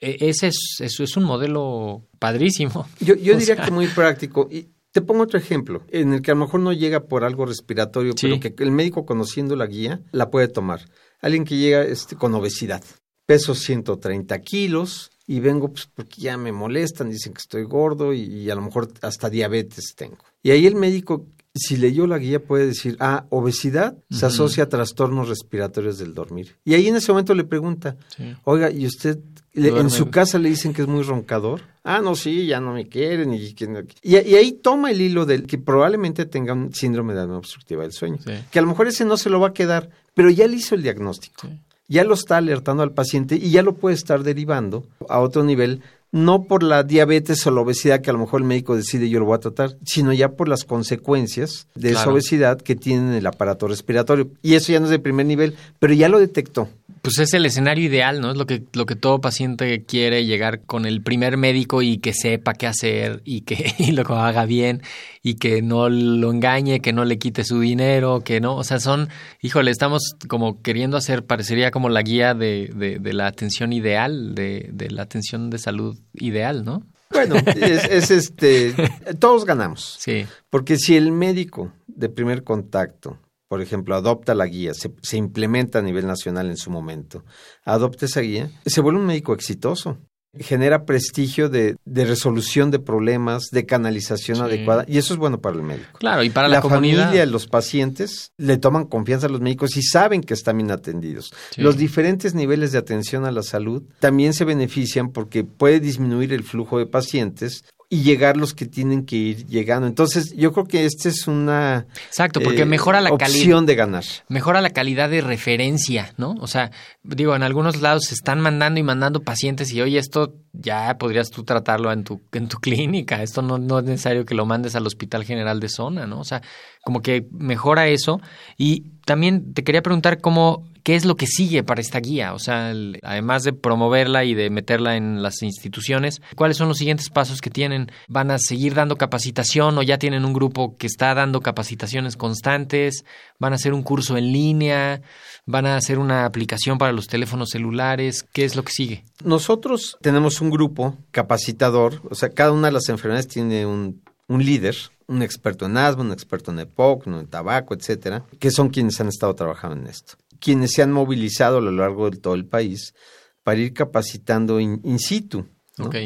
e- 0.00 0.16
ese 0.20 0.48
es, 0.48 0.76
eso 0.80 1.02
es 1.04 1.16
un 1.16 1.24
modelo 1.24 2.06
padrísimo. 2.18 2.88
Yo, 3.00 3.14
yo 3.14 3.36
diría 3.36 3.56
sea, 3.56 3.64
que 3.64 3.70
muy 3.70 3.86
práctico. 3.88 4.48
Y 4.50 4.68
te 4.90 5.02
pongo 5.02 5.24
otro 5.24 5.38
ejemplo, 5.38 5.82
en 5.90 6.14
el 6.14 6.22
que 6.22 6.30
a 6.30 6.34
lo 6.34 6.40
mejor 6.40 6.60
no 6.60 6.72
llega 6.72 7.00
por 7.04 7.24
algo 7.24 7.44
respiratorio, 7.46 8.14
Sí. 8.16 8.28
pero 8.40 8.56
que 8.56 8.64
el 8.64 8.70
médico 8.70 9.04
conociendo 9.04 9.54
la 9.54 9.66
guía 9.66 10.00
la 10.12 10.30
puede 10.30 10.48
tomar. 10.48 10.80
Alguien 11.20 11.44
que 11.44 11.56
llega 11.56 11.82
este, 11.82 12.16
con 12.16 12.34
obesidad, 12.34 12.82
peso 13.26 13.54
130 13.54 14.38
kilos 14.40 15.10
y 15.28 15.38
vengo 15.40 15.70
pues, 15.72 15.86
porque 15.94 16.20
ya 16.22 16.36
me 16.36 16.50
molestan, 16.50 17.08
dicen 17.10 17.32
que 17.34 17.38
estoy 17.40 17.62
gordo 17.62 18.12
y, 18.12 18.22
y 18.22 18.50
a 18.50 18.54
lo 18.56 18.62
mejor 18.62 18.88
hasta 19.02 19.30
diabetes 19.30 19.94
tengo. 19.94 20.18
Y 20.42 20.50
ahí 20.50 20.66
el 20.66 20.74
médico, 20.74 21.26
si 21.54 21.76
leyó 21.76 22.06
la 22.06 22.18
guía, 22.18 22.42
puede 22.42 22.66
decir, 22.66 22.96
ah, 22.98 23.26
obesidad 23.30 23.96
se 24.10 24.26
asocia 24.26 24.64
a 24.64 24.68
trastornos 24.68 25.28
respiratorios 25.28 25.98
del 25.98 26.14
dormir. 26.14 26.56
Y 26.64 26.74
ahí 26.74 26.88
en 26.88 26.96
ese 26.96 27.12
momento 27.12 27.34
le 27.34 27.44
pregunta, 27.44 27.96
sí. 28.16 28.34
Oiga, 28.44 28.70
¿y 28.70 28.86
usted 28.86 29.18
le- 29.52 29.68
en 29.80 29.90
su 29.90 30.08
casa 30.10 30.38
le 30.38 30.48
dicen 30.50 30.72
que 30.72 30.82
es 30.82 30.88
muy 30.88 31.02
roncador? 31.02 31.60
Ah, 31.84 32.00
no, 32.02 32.14
sí, 32.14 32.46
ya 32.46 32.60
no 32.60 32.72
me 32.74 32.86
quieren. 32.88 33.32
Y, 33.34 33.54
y, 34.02 34.16
y 34.16 34.16
ahí 34.34 34.52
toma 34.52 34.90
el 34.90 35.00
hilo 35.00 35.26
del 35.26 35.46
que 35.46 35.58
probablemente 35.58 36.26
tenga 36.26 36.52
un 36.52 36.72
síndrome 36.74 37.14
de 37.14 37.22
apnea 37.22 37.38
obstructiva 37.38 37.82
del 37.82 37.92
sueño. 37.92 38.18
Sí. 38.24 38.32
Que 38.50 38.58
a 38.58 38.62
lo 38.62 38.68
mejor 38.68 38.86
ese 38.88 39.04
no 39.04 39.16
se 39.16 39.28
lo 39.30 39.40
va 39.40 39.48
a 39.48 39.52
quedar, 39.54 39.90
pero 40.14 40.30
ya 40.30 40.46
le 40.46 40.56
hizo 40.56 40.74
el 40.74 40.82
diagnóstico. 40.82 41.48
Sí. 41.48 41.60
Ya 41.88 42.04
lo 42.04 42.14
está 42.14 42.36
alertando 42.36 42.82
al 42.82 42.92
paciente 42.92 43.36
y 43.36 43.50
ya 43.50 43.62
lo 43.62 43.74
puede 43.74 43.96
estar 43.96 44.22
derivando 44.22 44.84
a 45.08 45.20
otro 45.20 45.42
nivel, 45.42 45.80
no 46.12 46.44
por 46.44 46.62
la 46.62 46.82
diabetes 46.82 47.46
o 47.46 47.50
la 47.50 47.62
obesidad 47.62 48.00
que 48.00 48.10
a 48.10 48.12
lo 48.12 48.18
mejor 48.18 48.40
el 48.40 48.46
médico 48.46 48.76
decide 48.76 49.08
yo 49.08 49.18
lo 49.18 49.26
voy 49.26 49.36
a 49.36 49.40
tratar, 49.40 49.76
sino 49.84 50.12
ya 50.12 50.30
por 50.30 50.48
las 50.48 50.64
consecuencias 50.64 51.66
de 51.74 51.90
esa 51.90 52.10
obesidad 52.10 52.60
que 52.60 52.76
tiene 52.76 53.08
en 53.08 53.14
el 53.14 53.26
aparato 53.26 53.68
respiratorio. 53.68 54.28
Y 54.42 54.54
eso 54.54 54.72
ya 54.72 54.80
no 54.80 54.86
es 54.86 54.90
de 54.90 54.98
primer 54.98 55.26
nivel, 55.26 55.56
pero 55.78 55.94
ya 55.94 56.08
lo 56.08 56.18
detectó. 56.18 56.68
Pues 57.02 57.18
es 57.18 57.34
el 57.34 57.46
escenario 57.46 57.84
ideal, 57.84 58.20
¿no? 58.20 58.30
Es 58.30 58.36
lo 58.36 58.46
que, 58.46 58.62
lo 58.72 58.86
que 58.86 58.96
todo 58.96 59.20
paciente 59.20 59.84
quiere, 59.84 60.24
llegar 60.24 60.62
con 60.62 60.86
el 60.86 61.02
primer 61.02 61.36
médico 61.36 61.82
y 61.82 61.98
que 61.98 62.12
sepa 62.12 62.54
qué 62.54 62.66
hacer 62.66 63.20
y 63.24 63.42
que 63.42 63.74
y 63.78 63.92
lo 63.92 64.02
haga 64.16 64.44
bien 64.44 64.82
y 65.22 65.34
que 65.34 65.62
no 65.62 65.88
lo 65.88 66.30
engañe, 66.30 66.80
que 66.80 66.92
no 66.92 67.04
le 67.04 67.18
quite 67.18 67.44
su 67.44 67.60
dinero, 67.60 68.20
que 68.20 68.40
no, 68.40 68.56
o 68.56 68.64
sea, 68.64 68.80
son, 68.80 69.08
híjole, 69.42 69.70
estamos 69.70 70.14
como 70.28 70.62
queriendo 70.62 70.96
hacer, 70.96 71.24
parecería 71.24 71.70
como 71.70 71.88
la 71.88 72.02
guía 72.02 72.34
de, 72.34 72.70
de, 72.74 72.98
de 72.98 73.12
la 73.12 73.26
atención 73.26 73.72
ideal, 73.72 74.34
de, 74.34 74.70
de 74.72 74.90
la 74.90 75.02
atención 75.02 75.50
de 75.50 75.58
salud 75.58 75.98
ideal, 76.14 76.64
¿no? 76.64 76.84
Bueno, 77.10 77.36
es, 77.36 77.84
es 77.84 78.10
este, 78.10 78.74
todos 79.18 79.44
ganamos. 79.44 79.96
Sí, 79.98 80.26
Porque 80.50 80.76
si 80.76 80.96
el 80.96 81.10
médico 81.12 81.72
de 81.86 82.08
primer 82.08 82.44
contacto, 82.44 83.18
por 83.48 83.62
ejemplo, 83.62 83.94
adopta 83.96 84.34
la 84.34 84.46
guía, 84.46 84.74
se, 84.74 84.92
se 85.02 85.16
implementa 85.16 85.78
a 85.78 85.82
nivel 85.82 86.06
nacional 86.06 86.48
en 86.48 86.56
su 86.56 86.70
momento, 86.70 87.24
adopta 87.64 88.06
esa 88.06 88.20
guía, 88.20 88.50
se 88.66 88.80
vuelve 88.80 89.00
un 89.00 89.06
médico 89.06 89.32
exitoso. 89.34 89.98
Genera 90.38 90.84
prestigio 90.84 91.48
de, 91.48 91.76
de 91.86 92.04
resolución 92.04 92.70
de 92.70 92.78
problemas, 92.78 93.44
de 93.50 93.64
canalización 93.64 94.36
Sí. 94.36 94.42
adecuada, 94.42 94.84
y 94.86 94.98
eso 94.98 95.14
es 95.14 95.18
bueno 95.18 95.40
para 95.40 95.56
el 95.56 95.62
médico. 95.62 95.98
claro, 95.98 96.22
y 96.22 96.28
para 96.28 96.48
la, 96.48 96.60
comunidad. 96.60 97.04
familia, 97.06 97.24
los 97.24 97.46
pacientes 97.46 98.32
le 98.36 98.58
toman 98.58 98.84
confianza 98.84 99.26
a 99.26 99.30
los 99.30 99.40
médicos 99.40 99.74
y 99.78 99.82
saben 99.82 100.20
que 100.20 100.34
están 100.34 100.58
bien 100.58 100.70
atendidos. 100.70 101.32
Sí. 101.50 101.62
Los 101.62 101.78
diferentes 101.78 102.34
niveles 102.34 102.72
de 102.72 102.78
atención 102.78 103.24
a 103.24 103.32
la 103.32 103.42
salud 103.42 103.82
también 104.00 104.34
se 104.34 104.44
benefician 104.44 105.12
porque 105.12 105.44
puede 105.44 105.80
disminuir 105.80 106.34
el 106.34 106.44
flujo 106.44 106.78
de 106.78 106.84
pacientes 106.86 107.64
y 107.90 108.02
llegar 108.02 108.36
los 108.36 108.52
que 108.52 108.66
tienen 108.66 109.06
que 109.06 109.16
ir 109.16 109.46
llegando. 109.46 109.86
Entonces, 109.86 110.34
yo 110.36 110.52
creo 110.52 110.66
que 110.66 110.84
esta 110.84 111.08
es 111.08 111.26
una 111.26 111.86
Exacto, 112.06 112.40
porque 112.40 112.62
eh, 112.62 112.66
mejora 112.66 113.00
la 113.00 113.10
opción 113.10 113.64
de 113.64 113.76
ganar. 113.76 114.04
mejora 114.28 114.60
la 114.60 114.70
calidad 114.70 115.08
de 115.08 115.22
referencia, 115.22 116.12
¿no? 116.18 116.34
O 116.40 116.46
sea, 116.46 116.70
digo, 117.02 117.34
en 117.34 117.42
algunos 117.42 117.80
lados 117.80 118.04
se 118.08 118.14
están 118.14 118.40
mandando 118.40 118.78
y 118.78 118.82
mandando 118.82 119.22
pacientes 119.22 119.72
y 119.72 119.80
oye, 119.80 119.98
esto 119.98 120.34
ya 120.52 120.98
podrías 120.98 121.30
tú 121.30 121.44
tratarlo 121.44 121.90
en 121.90 122.04
tu, 122.04 122.20
en 122.32 122.48
tu 122.48 122.58
clínica, 122.60 123.22
esto 123.22 123.40
no, 123.40 123.56
no 123.58 123.78
es 123.78 123.84
necesario 123.86 124.26
que 124.26 124.34
lo 124.34 124.44
mandes 124.44 124.74
al 124.76 124.86
Hospital 124.86 125.24
General 125.24 125.58
de 125.58 125.70
Zona, 125.70 126.06
¿no? 126.06 126.20
O 126.20 126.24
sea, 126.24 126.42
como 126.82 127.00
que 127.00 127.26
mejora 127.30 127.88
eso. 127.88 128.20
Y 128.58 128.97
también 129.08 129.54
te 129.54 129.64
quería 129.64 129.80
preguntar 129.80 130.20
cómo, 130.20 130.68
qué 130.82 130.94
es 130.94 131.06
lo 131.06 131.16
que 131.16 131.26
sigue 131.26 131.62
para 131.62 131.80
esta 131.80 131.98
guía, 131.98 132.34
o 132.34 132.38
sea, 132.38 132.74
además 133.02 133.42
de 133.42 133.54
promoverla 133.54 134.26
y 134.26 134.34
de 134.34 134.50
meterla 134.50 134.96
en 134.96 135.22
las 135.22 135.42
instituciones, 135.42 136.20
¿cuáles 136.36 136.58
son 136.58 136.68
los 136.68 136.76
siguientes 136.76 137.08
pasos 137.08 137.40
que 137.40 137.48
tienen? 137.48 137.90
¿Van 138.06 138.30
a 138.30 138.38
seguir 138.38 138.74
dando 138.74 138.96
capacitación 138.96 139.78
o 139.78 139.82
ya 139.82 139.96
tienen 139.96 140.26
un 140.26 140.34
grupo 140.34 140.76
que 140.76 140.86
está 140.86 141.14
dando 141.14 141.40
capacitaciones 141.40 142.16
constantes? 142.18 143.06
¿Van 143.38 143.54
a 143.54 143.56
hacer 143.56 143.72
un 143.72 143.82
curso 143.82 144.18
en 144.18 144.30
línea? 144.30 145.00
¿Van 145.46 145.64
a 145.64 145.78
hacer 145.78 145.98
una 145.98 146.26
aplicación 146.26 146.76
para 146.76 146.92
los 146.92 147.06
teléfonos 147.06 147.48
celulares? 147.50 148.26
¿Qué 148.34 148.44
es 148.44 148.56
lo 148.56 148.62
que 148.62 148.72
sigue? 148.72 149.04
Nosotros 149.24 149.96
tenemos 150.02 150.42
un 150.42 150.50
grupo 150.50 150.98
capacitador, 151.12 152.02
o 152.10 152.14
sea, 152.14 152.28
cada 152.28 152.52
una 152.52 152.68
de 152.68 152.74
las 152.74 152.90
enfermedades 152.90 153.26
tiene 153.26 153.64
un, 153.64 154.02
un 154.28 154.44
líder, 154.44 154.76
un 155.06 155.22
experto 155.22 155.66
en 155.66 155.76
asma, 155.76 156.02
un 156.02 156.12
experto 156.12 156.50
en 156.52 156.60
EPOC, 156.60 157.06
en 157.06 157.26
tabaco, 157.26 157.74
etcétera, 157.74 158.24
que 158.38 158.50
son 158.50 158.68
quienes 158.68 159.00
han 159.00 159.08
estado 159.08 159.34
trabajando 159.34 159.76
en 159.76 159.86
esto. 159.86 160.14
Quienes 160.38 160.72
se 160.72 160.82
han 160.82 160.92
movilizado 160.92 161.58
a 161.58 161.60
lo 161.60 161.72
largo 161.72 162.10
de 162.10 162.18
todo 162.18 162.34
el 162.34 162.44
país 162.46 162.94
para 163.42 163.58
ir 163.60 163.72
capacitando 163.72 164.60
in, 164.60 164.80
in 164.84 164.98
situ. 164.98 165.46
¿no? 165.78 165.86
Ok. 165.86 165.96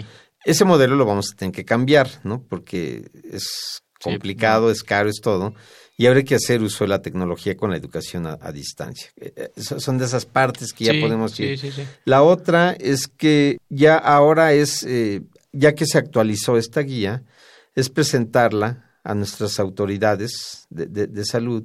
Ese 0.45 0.65
modelo 0.65 0.97
lo 0.97 1.05
vamos 1.05 1.33
a 1.33 1.37
tener 1.37 1.53
que 1.55 1.65
cambiar, 1.65 2.09
¿no? 2.25 2.43
Porque 2.49 3.11
es 3.31 3.43
Sí, 4.01 4.11
complicado, 4.11 4.71
es 4.73 4.83
caro, 4.83 5.09
es 5.09 5.21
todo. 5.23 5.55
Y 5.97 6.07
habrá 6.07 6.25
que 6.25 6.35
hacer 6.35 6.63
uso 6.63 6.83
de 6.85 6.89
la 6.89 7.03
tecnología 7.03 7.57
con 7.57 7.71
la 7.71 7.77
educación 7.77 8.27
a, 8.27 8.37
a 8.41 8.51
distancia. 8.51 9.11
Eh, 9.17 9.33
eh, 9.37 9.51
so- 9.61 9.79
son 9.79 9.99
de 9.99 10.07
esas 10.07 10.27
partes 10.27 10.73
que 10.73 10.87
ya 10.87 10.93
Sí, 10.93 11.01
podemos 11.01 11.39
ir. 11.39 11.57
sí, 11.59 11.71
sí. 11.71 11.83
La 12.05 12.23
otra 12.25 12.73
es 12.73 13.07
que 13.07 13.59
ya 13.69 13.97
ahora 13.99 14.53
es, 14.55 14.83
eh, 14.83 15.23
ya 15.53 15.75
que 15.77 15.87
se 15.87 15.99
actualizó 15.99 16.57
esta 16.57 16.81
guía, 16.81 17.23
es 17.75 17.89
presentarla 17.91 18.91
a 19.05 19.15
nuestras 19.15 19.59
autoridades 19.61 20.67
de, 20.71 20.87
de- 20.87 21.07
de 21.07 21.25
salud 21.25 21.65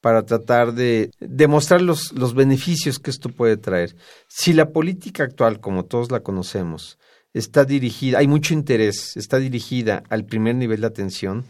para 0.00 0.24
tratar 0.24 0.72
de 0.72 1.10
demostrar 1.20 1.82
los, 1.82 2.12
los 2.12 2.34
beneficios 2.34 2.98
que 2.98 3.10
esto 3.10 3.28
puede 3.28 3.56
traer. 3.58 3.94
Si 4.28 4.52
la 4.54 4.70
política 4.70 5.24
actual, 5.24 5.60
como 5.60 5.84
todos 5.84 6.10
la 6.10 6.20
conocemos, 6.20 6.98
está 7.34 7.64
dirigida, 7.64 8.18
hay 8.18 8.26
mucho 8.26 8.54
interés, 8.54 9.16
está 9.16 9.38
dirigida 9.38 10.02
al 10.08 10.24
primer 10.24 10.54
nivel 10.54 10.80
de 10.80 10.86
atención, 10.86 11.44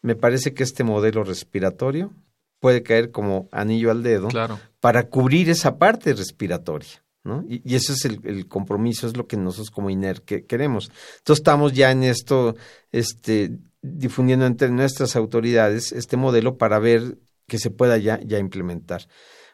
me 0.00 0.14
parece 0.14 0.54
que 0.54 0.62
este 0.62 0.84
modelo 0.84 1.24
respiratorio 1.24 2.12
puede 2.60 2.82
caer 2.84 3.10
como 3.10 3.48
anillo 3.50 3.90
al 3.90 4.02
dedo 4.04 4.28
Claro. 4.28 4.60
para 4.80 5.08
cubrir 5.08 5.50
esa 5.50 5.76
parte 5.76 6.12
respiratoria. 6.12 7.02
Y, 7.48 7.62
y 7.64 7.74
ese 7.76 7.92
es 7.92 8.04
el, 8.04 8.48
compromiso, 8.48 9.06
es 9.06 9.16
lo 9.16 9.26
que 9.26 9.36
nosotros 9.36 9.70
como 9.70 9.90
INER 9.90 10.22
que, 10.22 10.44
queremos. 10.46 10.90
Entonces 11.18 11.40
estamos 11.40 11.72
ya 11.72 11.90
en 11.90 12.02
esto, 12.02 12.56
este, 12.92 13.58
difundiendo 13.82 14.46
entre 14.46 14.70
nuestras 14.70 15.16
autoridades 15.16 15.92
este 15.92 16.16
modelo 16.16 16.58
para 16.58 16.78
ver 16.78 17.18
que 17.46 17.58
se 17.58 17.70
pueda 17.70 17.96
ya, 17.98 18.20
ya 18.24 18.38
implementar. 18.38 19.08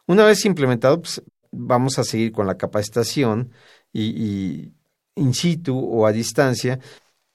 Una 0.07 0.25
vez 0.25 0.45
implementado, 0.45 1.01
pues 1.01 1.23
vamos 1.51 1.99
a 1.99 2.05
seguir 2.05 2.33
con 2.33 2.47
la 2.47 2.57
capacitación 2.57 3.53
y 3.93 4.73
in 5.17 5.35
situ 5.35 5.79
o 5.79 6.07
a 6.07 6.13
distancia. 6.13 6.79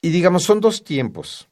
Y 0.02 0.10
digamos, 0.10 0.43
son 0.43 0.60
dos 0.60 0.84
tiempos. 0.84 1.49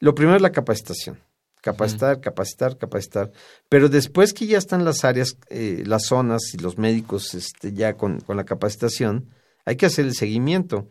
Lo 0.00 0.14
primero 0.14 0.36
es 0.36 0.42
la 0.42 0.52
capacitación. 0.52 1.18
Capacitar, 1.62 2.20
capacitar, 2.20 2.78
capacitar. 2.78 3.30
Pero 3.68 3.88
después 3.88 4.32
que 4.32 4.46
ya 4.46 4.56
están 4.58 4.84
las 4.84 5.04
áreas, 5.04 5.36
eh, 5.50 5.82
las 5.86 6.06
zonas 6.06 6.54
y 6.54 6.58
los 6.58 6.78
médicos 6.78 7.34
este, 7.34 7.72
ya 7.74 7.94
con, 7.94 8.20
con 8.20 8.36
la 8.36 8.44
capacitación, 8.44 9.28
hay 9.66 9.76
que 9.76 9.86
hacer 9.86 10.06
el 10.06 10.14
seguimiento. 10.14 10.88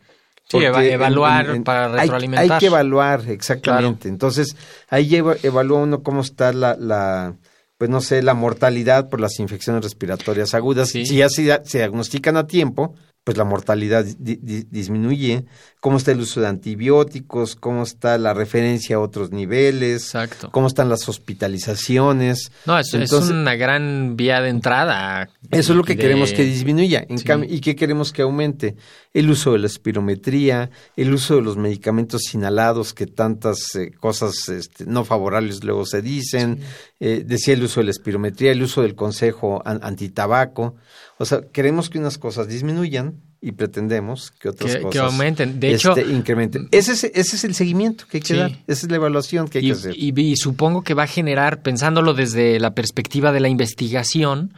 Sí, 0.48 0.58
eva- 0.58 0.84
en- 0.84 0.92
evaluar 0.92 1.46
en- 1.50 1.56
en- 1.56 1.64
para 1.64 1.86
hay- 1.94 2.00
retroalimentar. 2.02 2.52
Hay, 2.52 2.58
que 2.60 2.66
evaluar, 2.66 3.22
exactamente. 3.28 4.08
Entonces, 4.08 4.56
ahí 4.88 5.06
lleva- 5.08 5.36
evalúa 5.42 5.80
uno 5.80 6.02
cómo 6.02 6.20
está 6.22 6.52
la, 6.52 6.76
la, 6.76 7.36
pues 7.78 7.88
no 7.90 8.00
sé, 8.00 8.22
la 8.22 8.34
mortalidad 8.34 9.08
por 9.08 9.20
las 9.20 9.38
infecciones 9.40 9.82
respiratorias 9.82 10.54
agudas. 10.54 10.88
Sí. 10.90 11.06
Si 11.06 11.16
ya 11.16 11.28
se, 11.28 11.60
se 11.64 11.78
diagnostican 11.78 12.36
a 12.36 12.46
tiempo, 12.46 12.94
pues 13.24 13.36
la 13.36 13.44
mortalidad 13.44 14.04
di- 14.04 14.38
di- 14.40 14.66
disminuye. 14.70 15.44
Cómo 15.80 15.96
está 15.98 16.10
el 16.12 16.20
uso 16.20 16.40
de 16.40 16.46
antibióticos, 16.48 17.54
cómo 17.56 17.82
está 17.82 18.18
la 18.18 18.34
referencia 18.34 18.96
a 18.96 19.00
otros 19.00 19.30
niveles, 19.30 20.02
Exacto. 20.04 20.50
cómo 20.50 20.66
están 20.66 20.88
las 20.88 21.08
hospitalizaciones. 21.08 22.50
No, 22.66 22.78
es, 22.78 22.88
es 22.88 22.94
Entonces- 22.94 23.30
una 23.30 23.54
gran 23.56 24.16
vía 24.16 24.40
de 24.40 24.48
entrada. 24.50 25.28
Eso 25.50 25.72
es 25.72 25.76
lo 25.76 25.84
que 25.84 25.94
de- 25.94 26.02
queremos 26.02 26.32
que 26.32 26.44
disminuya. 26.44 27.04
En 27.08 27.18
Sí. 27.18 27.24
¿Y 27.48 27.60
qué 27.60 27.76
queremos 27.76 28.12
que 28.12 28.22
aumente? 28.22 28.76
El 29.12 29.30
uso 29.30 29.52
de 29.52 29.58
la 29.58 29.66
espirometría, 29.66 30.70
el 30.96 31.12
uso 31.12 31.36
de 31.36 31.42
los 31.42 31.56
medicamentos 31.56 32.32
inhalados, 32.34 32.94
que 32.94 33.06
tantas 33.06 33.74
eh, 33.74 33.90
cosas 33.98 34.48
este, 34.48 34.86
no 34.86 35.04
favorables 35.04 35.62
luego 35.64 35.84
se 35.86 36.02
dicen. 36.02 36.60
Eh, 37.00 37.22
decía 37.26 37.54
el 37.54 37.62
uso 37.62 37.80
de 37.80 37.84
la 37.84 37.90
espirometría, 37.90 38.52
el 38.52 38.62
uso 38.62 38.82
del 38.82 38.94
consejo 38.94 39.62
an- 39.64 39.80
antitabaco. 39.82 40.76
O 41.22 41.26
sea, 41.26 41.42
queremos 41.52 41.90
que 41.90 41.98
unas 41.98 42.16
cosas 42.16 42.48
disminuyan 42.48 43.20
y 43.42 43.52
pretendemos 43.52 44.30
que 44.30 44.48
otras 44.48 44.72
Que- 44.72 44.78
que 44.78 44.84
cosas 44.84 45.02
aumenten. 45.12 45.60
De 45.60 45.74
hecho- 45.74 45.94
este, 45.94 46.10
incrementen. 46.10 46.68
Ese 46.70 46.92
es, 46.92 47.04
ese 47.04 47.36
es 47.36 47.44
el 47.44 47.54
seguimiento 47.54 48.06
que 48.10 48.16
hay 48.16 48.20
que 48.22 48.28
Sí. 48.28 48.36
dar. 48.36 48.52
Esa 48.66 48.86
es 48.86 48.90
la 48.90 48.96
evaluación 48.96 49.46
que 49.48 49.58
hay 49.58 49.64
Y, 49.64 49.68
que 49.68 49.72
hacer. 49.74 49.94
y- 49.96 50.18
y 50.18 50.36
supongo 50.36 50.82
que 50.82 50.94
va 50.94 51.02
a 51.02 51.06
generar, 51.06 51.60
pensándolo 51.62 52.14
desde 52.14 52.58
la 52.58 52.74
perspectiva 52.74 53.32
de 53.32 53.40
la 53.40 53.48
investigación, 53.50 54.54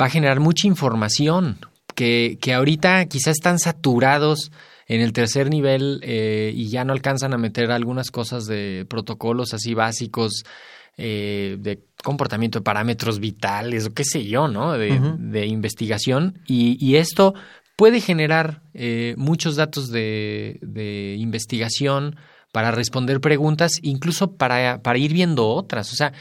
va 0.00 0.06
a 0.06 0.10
generar 0.10 0.40
mucha 0.40 0.66
información, 0.66 1.58
que, 1.94 2.38
que 2.40 2.54
ahorita 2.54 3.04
quizás 3.06 3.32
están 3.36 3.58
saturados 3.58 4.52
en 4.86 5.02
el 5.02 5.12
tercer 5.12 5.50
nivel 5.50 6.00
eh, 6.02 6.52
y 6.54 6.68
ya 6.68 6.84
no 6.84 6.92
alcanzan 6.94 7.34
a 7.34 7.38
meter 7.38 7.70
algunas 7.70 8.10
cosas 8.10 8.46
de 8.46 8.86
protocolos 8.88 9.52
así 9.54 9.74
básicos 9.74 10.44
eh, 11.02 11.56
de 11.58 11.82
comportamiento 12.04 12.58
de 12.58 12.62
parámetros 12.62 13.20
vitales 13.20 13.86
o 13.86 13.94
qué 13.94 14.04
sé 14.04 14.26
yo, 14.26 14.48
¿no? 14.48 14.74
De, 14.74 15.00
de 15.18 15.46
investigación. 15.46 16.42
Y, 16.46 16.76
y, 16.78 16.96
esto 16.96 17.32
puede 17.74 18.02
generar 18.02 18.60
eh, 18.74 19.14
muchos 19.16 19.56
datos 19.56 19.90
de, 19.90 20.58
de, 20.60 21.16
investigación 21.18 22.16
para 22.52 22.70
responder 22.70 23.22
preguntas, 23.22 23.78
incluso 23.80 24.36
para, 24.36 24.82
para 24.82 24.98
ir 24.98 25.14
viendo 25.14 25.48
otras. 25.48 25.90
O 25.90 25.96
sea, 25.96 26.12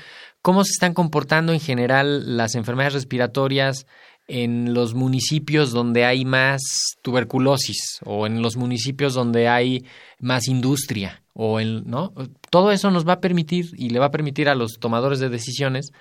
cómo 0.41 0.63
se 0.63 0.71
están 0.71 0.93
comportando 0.93 1.51
en 1.51 1.59
general 1.59 2.37
las 2.37 2.55
enfermedades 2.55 2.93
respiratorias 2.93 3.85
en 4.29 4.73
los 4.73 4.93
municipios 4.93 5.71
donde 5.71 6.05
hay 6.05 6.23
más 6.23 6.61
tuberculosis 7.01 7.99
o 8.05 8.27
en 8.27 8.41
los 8.41 8.55
municipios 8.55 9.13
donde 9.13 9.49
hay 9.49 9.83
más 10.19 10.47
industria 10.47 11.21
o 11.41 11.59
en 11.59 11.89
no 11.89 12.13
todo 12.49 12.71
eso 12.71 12.91
nos 12.91 13.07
va 13.07 13.13
a 13.13 13.21
permitir 13.21 13.71
y 13.77 13.91
le 13.91 13.99
va 13.99 14.07
a 14.07 14.11
permitir 14.11 14.49
a 14.49 14.55
los 14.55 14.79
tomadores 14.79 15.19
de 15.19 15.29
decisiones 15.29 15.91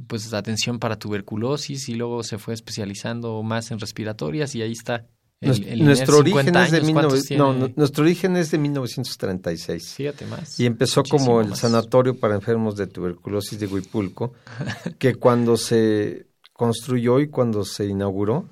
pues 0.07 0.33
atención 0.33 0.79
para 0.79 0.97
tuberculosis 0.97 1.89
y 1.89 1.95
luego 1.95 2.23
se 2.23 2.37
fue 2.37 2.53
especializando 2.53 3.43
más 3.43 3.71
en 3.71 3.79
respiratorias 3.79 4.55
y 4.55 4.61
ahí 4.61 4.71
está 4.71 5.05
el, 5.41 5.63
el 5.67 5.85
nuestro, 5.85 6.19
origen 6.19 6.55
años, 6.55 6.71
es 6.71 7.27
de 7.27 7.35
no, 7.35 7.53
nuestro 7.75 8.03
origen 8.03 8.37
es 8.37 8.51
de 8.51 8.59
1936. 8.59 9.93
Fíjate 9.95 10.25
más. 10.27 10.59
Y 10.59 10.67
empezó 10.67 11.01
como 11.03 11.41
el 11.41 11.49
más. 11.49 11.59
sanatorio 11.59 12.19
para 12.19 12.35
enfermos 12.35 12.75
de 12.75 12.85
tuberculosis 12.85 13.59
de 13.59 13.65
Huipulco, 13.65 14.33
que 14.99 15.15
cuando 15.15 15.57
se 15.57 16.27
construyó 16.53 17.19
y 17.19 17.27
cuando 17.27 17.65
se 17.65 17.85
inauguró, 17.85 18.49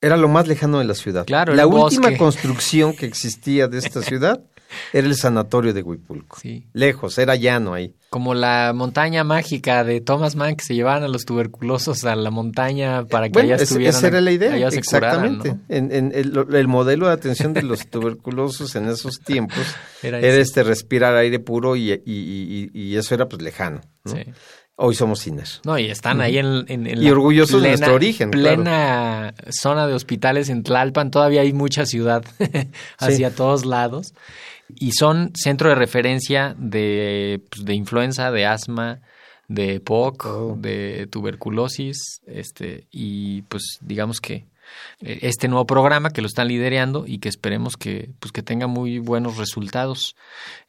era 0.00 0.16
lo 0.16 0.28
más 0.28 0.48
lejano 0.48 0.80
de 0.80 0.84
la 0.84 0.94
ciudad. 0.94 1.24
Claro, 1.24 1.54
la 1.54 1.68
última 1.68 2.08
bosque. 2.08 2.18
construcción 2.18 2.94
que 2.94 3.06
existía 3.06 3.68
de 3.68 3.78
esta 3.78 4.02
ciudad 4.02 4.44
era 4.92 5.06
el 5.06 5.16
sanatorio 5.16 5.72
de 5.72 5.82
Huipulco. 5.82 6.38
Sí. 6.40 6.66
Lejos, 6.72 7.18
era 7.18 7.36
llano 7.36 7.74
ahí. 7.74 7.94
Como 8.10 8.34
la 8.34 8.72
montaña 8.74 9.24
mágica 9.24 9.82
de 9.84 10.00
Thomas 10.00 10.36
Mann 10.36 10.56
que 10.56 10.64
se 10.64 10.74
llevaban 10.74 11.02
a 11.02 11.08
los 11.08 11.24
tuberculosos 11.24 12.04
a 12.04 12.14
la 12.14 12.30
montaña 12.30 13.04
para 13.06 13.26
que 13.26 13.32
bueno, 13.32 13.54
allá 13.54 13.62
estuvieran. 13.62 13.96
Esa 13.96 14.06
era 14.06 14.20
la 14.20 14.30
idea, 14.30 14.68
exactamente. 14.68 15.50
Curaran, 15.50 15.62
¿no? 15.68 15.74
en, 15.74 15.92
en 15.92 16.12
el, 16.14 16.54
el, 16.54 16.68
modelo 16.68 17.06
de 17.08 17.12
atención 17.12 17.52
de 17.52 17.62
los 17.62 17.88
tuberculosos 17.88 18.74
en 18.76 18.88
esos 18.88 19.20
tiempos 19.20 19.64
era, 20.02 20.18
era 20.18 20.36
este 20.36 20.62
respirar 20.62 21.16
aire 21.16 21.40
puro 21.40 21.76
y, 21.76 21.92
y, 21.92 22.00
y, 22.04 22.70
y, 22.72 22.96
eso 22.96 23.14
era 23.14 23.28
pues 23.28 23.42
lejano. 23.42 23.80
¿no? 24.04 24.12
Sí. 24.12 24.24
Hoy 24.76 24.96
somos 24.96 25.20
cines. 25.20 25.60
No, 25.64 25.78
y 25.78 25.88
están 25.88 26.20
ahí 26.20 26.36
en, 26.36 26.64
en, 26.66 26.88
en 26.88 27.00
y 27.00 27.08
orgullosos 27.08 27.60
plena, 27.60 27.62
de 27.62 27.68
nuestro 27.68 27.94
origen. 27.94 28.30
Plena 28.32 29.32
claro. 29.36 29.52
zona 29.52 29.86
de 29.86 29.94
hospitales 29.94 30.48
en 30.48 30.64
Tlalpan, 30.64 31.12
todavía 31.12 31.42
hay 31.42 31.52
mucha 31.52 31.86
ciudad 31.86 32.24
hacia 32.98 33.30
sí. 33.30 33.36
todos 33.36 33.64
lados. 33.64 34.14
Y 34.68 34.92
son 34.92 35.32
centro 35.34 35.68
de 35.68 35.74
referencia 35.74 36.54
de, 36.58 37.42
pues, 37.50 37.64
de 37.64 37.74
influenza, 37.74 38.30
de 38.30 38.46
asma, 38.46 39.00
de 39.48 39.80
POC, 39.80 40.26
oh. 40.26 40.56
de 40.58 41.06
tuberculosis, 41.10 42.20
este, 42.26 42.86
y 42.90 43.42
pues 43.42 43.78
digamos 43.82 44.20
que 44.20 44.46
este 45.00 45.48
nuevo 45.48 45.66
programa 45.66 46.10
que 46.10 46.22
lo 46.22 46.26
están 46.26 46.48
liderando 46.48 47.04
y 47.06 47.18
que 47.18 47.28
esperemos 47.28 47.76
que, 47.76 48.10
pues, 48.20 48.32
que 48.32 48.42
tenga 48.42 48.66
muy 48.66 48.98
buenos 48.98 49.36
resultados. 49.36 50.16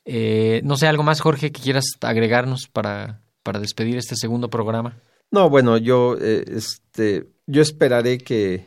Eh, 0.03 0.61
no 0.63 0.77
sé, 0.77 0.87
algo 0.87 1.03
más, 1.03 1.21
Jorge, 1.21 1.51
que 1.51 1.61
quieras 1.61 1.85
agregarnos 2.01 2.67
para, 2.67 3.21
para 3.43 3.59
despedir 3.59 3.97
este 3.97 4.15
segundo 4.15 4.49
programa. 4.49 4.97
No, 5.31 5.49
bueno, 5.49 5.77
yo, 5.77 6.17
eh, 6.19 6.43
este, 6.47 7.27
yo 7.47 7.61
esperaré 7.61 8.17
que 8.17 8.65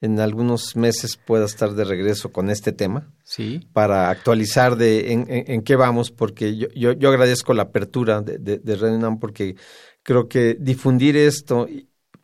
en 0.00 0.20
algunos 0.20 0.76
meses 0.76 1.16
pueda 1.16 1.44
estar 1.44 1.72
de 1.74 1.84
regreso 1.84 2.30
con 2.30 2.50
este 2.50 2.72
tema. 2.72 3.10
Sí. 3.24 3.66
Para 3.72 4.10
actualizar 4.10 4.76
de 4.76 5.12
en, 5.12 5.26
en, 5.28 5.50
en 5.50 5.62
qué 5.62 5.76
vamos, 5.76 6.10
porque 6.10 6.56
yo, 6.56 6.68
yo, 6.74 6.92
yo, 6.92 7.08
agradezco 7.08 7.54
la 7.54 7.64
apertura 7.64 8.20
de, 8.22 8.38
de, 8.38 8.58
de 8.58 8.76
Renan 8.76 9.18
porque 9.18 9.56
creo 10.02 10.28
que 10.28 10.56
difundir 10.58 11.16
esto, 11.16 11.68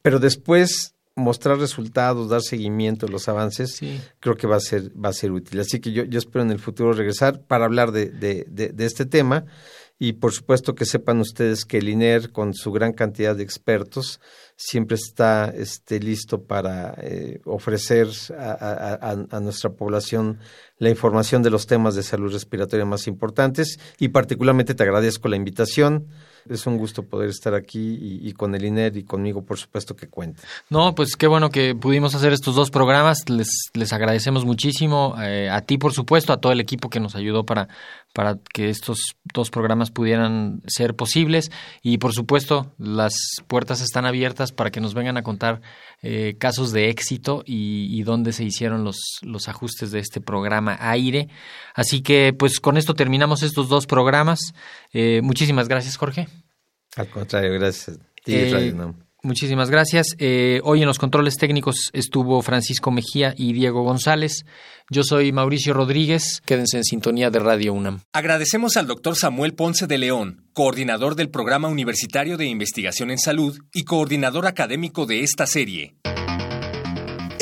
pero 0.03 0.19
después 0.19 0.95
mostrar 1.17 1.59
resultados, 1.59 2.29
dar 2.29 2.43
seguimiento 2.43 3.07
a 3.07 3.09
los 3.09 3.29
avances, 3.29 3.77
sí. 3.77 4.01
creo 4.19 4.37
que 4.37 4.47
va 4.47 4.57
a 4.57 4.61
ser, 4.61 4.91
va 4.93 5.11
a 5.11 5.13
ser 5.13 5.31
útil. 5.33 5.61
Así 5.61 5.81
que 5.81 5.93
yo, 5.93 6.05
yo 6.05 6.19
espero 6.19 6.45
en 6.45 6.51
el 6.51 6.59
futuro 6.59 6.93
regresar 6.93 7.43
para 7.43 7.65
hablar 7.65 7.93
de, 7.93 8.07
de, 8.07 8.47
de, 8.49 8.69
de 8.69 8.87
este 8.87 9.07
tema 9.07 9.45
y 9.99 10.15
por 10.15 10.33
supuesto 10.33 10.75
que 10.75 10.87
sepan 10.87 11.21
ustedes 11.21 11.65
que 11.65 11.79
el 11.79 11.89
INER 11.89 12.33
con 12.33 12.53
su 12.53 12.73
gran 12.73 12.93
cantidad 12.93 13.37
de 13.37 13.45
expertos 13.45 14.21
siempre 14.57 14.97
está 14.97 15.53
este, 15.55 16.01
listo 16.01 16.45
para 16.45 16.95
eh, 16.99 17.41
ofrecer 17.45 18.09
a, 18.37 18.99
a, 19.01 19.11
a, 19.31 19.41
nuestra 19.41 19.71
población 19.71 20.41
la 20.79 20.91
información 20.91 21.43
de 21.43 21.51
los 21.51 21.67
temas 21.67 21.95
de 21.95 22.03
salud 22.03 22.33
respiratoria 22.33 22.85
más 22.85 23.07
importantes 23.07 23.79
y 23.99 24.09
particularmente 24.09 24.75
te 24.75 24.83
agradezco 24.83 25.29
la 25.29 25.37
invitación. 25.37 26.09
Es 26.49 26.67
un 26.67 26.77
gusto 26.77 27.03
poder 27.03 27.31
estar 27.31 27.55
aquí 27.55 27.99
y, 28.23 28.33
con 28.35 28.55
el 28.55 28.65
INER 28.65 28.97
y 28.97 29.05
conmigo, 29.05 29.45
por 29.45 29.59
supuesto, 29.59 29.97
que 29.97 30.09
cuente. 30.09 30.43
No, 30.69 30.95
pues 30.95 31.17
qué 31.17 31.27
bueno 31.27 31.49
que 31.51 31.75
pudimos 31.75 32.15
hacer 32.15 32.35
estos 32.35 32.55
dos 32.55 32.71
programas. 32.71 33.19
Les, 33.29 33.49
les 33.73 33.93
agradecemos 33.95 34.45
muchísimo. 34.45 35.15
Eh, 35.23 35.49
a 35.51 35.63
ti, 35.63 35.79
por 35.79 35.95
supuesto, 35.95 36.33
a 36.33 36.41
todo 36.41 36.53
el 36.53 36.61
equipo 36.61 36.91
que 36.91 37.01
nos 37.01 37.15
ayudó 37.15 37.47
para, 37.47 37.69
para 38.13 38.39
que 38.53 38.69
estos 38.69 39.17
dos 39.33 39.51
programas 39.51 39.91
pudieran 39.91 40.61
ser 40.67 40.95
posibles. 40.95 41.51
Y, 41.83 41.97
por 41.97 42.13
supuesto, 42.13 42.75
las 42.77 43.15
puertas 43.49 43.81
están 43.81 44.05
abiertas 44.05 44.53
para 44.53 44.71
que 44.71 44.81
nos 44.81 44.93
vengan 44.93 45.17
a 45.17 45.23
contar 45.23 45.63
eh, 46.03 46.37
casos 46.39 46.73
de 46.73 46.91
éxito 46.91 47.43
y, 47.47 47.89
y 47.99 48.03
dónde 48.03 48.33
se 48.33 48.45
hicieron 48.45 48.85
los, 48.85 48.99
los 49.23 49.49
ajustes 49.49 49.93
de 49.93 50.01
este 50.01 50.21
programa 50.21 50.77
aire. 50.79 51.29
Así 51.75 52.03
que, 52.03 52.35
pues, 52.39 52.61
con 52.61 52.77
esto 52.77 52.93
terminamos 52.93 53.43
estos 53.43 53.71
dos 53.71 53.87
programas. 53.87 54.53
Eh, 54.93 55.21
muchísimas 55.23 55.69
gracias, 55.69 55.97
Jorge. 55.97 56.29
Al 56.97 57.09
contrario, 57.09 57.53
gracias. 57.53 57.99
Eh, 58.27 58.75
Muchísimas 59.25 59.71
gracias. 59.71 60.09
Eh, 60.19 60.61
hoy 60.65 60.83
en 60.83 60.87
los 60.87 60.99
controles 60.99 61.37
técnicos 61.37 61.89
estuvo 61.95 62.43
Francisco 62.43 62.91
Mejía 62.91 63.35
y 63.37 63.55
Diego 63.55 63.83
González. 63.83 64.45
Yo 64.91 65.03
soy 65.03 65.33
Mauricio 65.33 65.73
Rodríguez. 65.73 66.43
Quédense 66.45 66.77
en 66.77 66.85
sintonía 66.85 67.31
de 67.31 67.39
Radio 67.39 67.73
UNAM. 67.73 68.01
Agradecemos 68.13 68.77
al 68.77 68.87
doctor 68.87 69.17
Samuel 69.17 69.55
Ponce 69.55 69.87
de 69.87 69.97
León, 69.97 70.45
coordinador 70.53 71.15
del 71.15 71.31
Programa 71.31 71.69
Universitario 71.69 72.37
de 72.37 72.45
Investigación 72.45 73.11
en 73.11 73.19
Salud 73.19 73.59
y 73.73 73.85
coordinador 73.85 74.47
académico 74.47 75.07
de 75.07 75.21
esta 75.21 75.47
serie. 75.47 75.97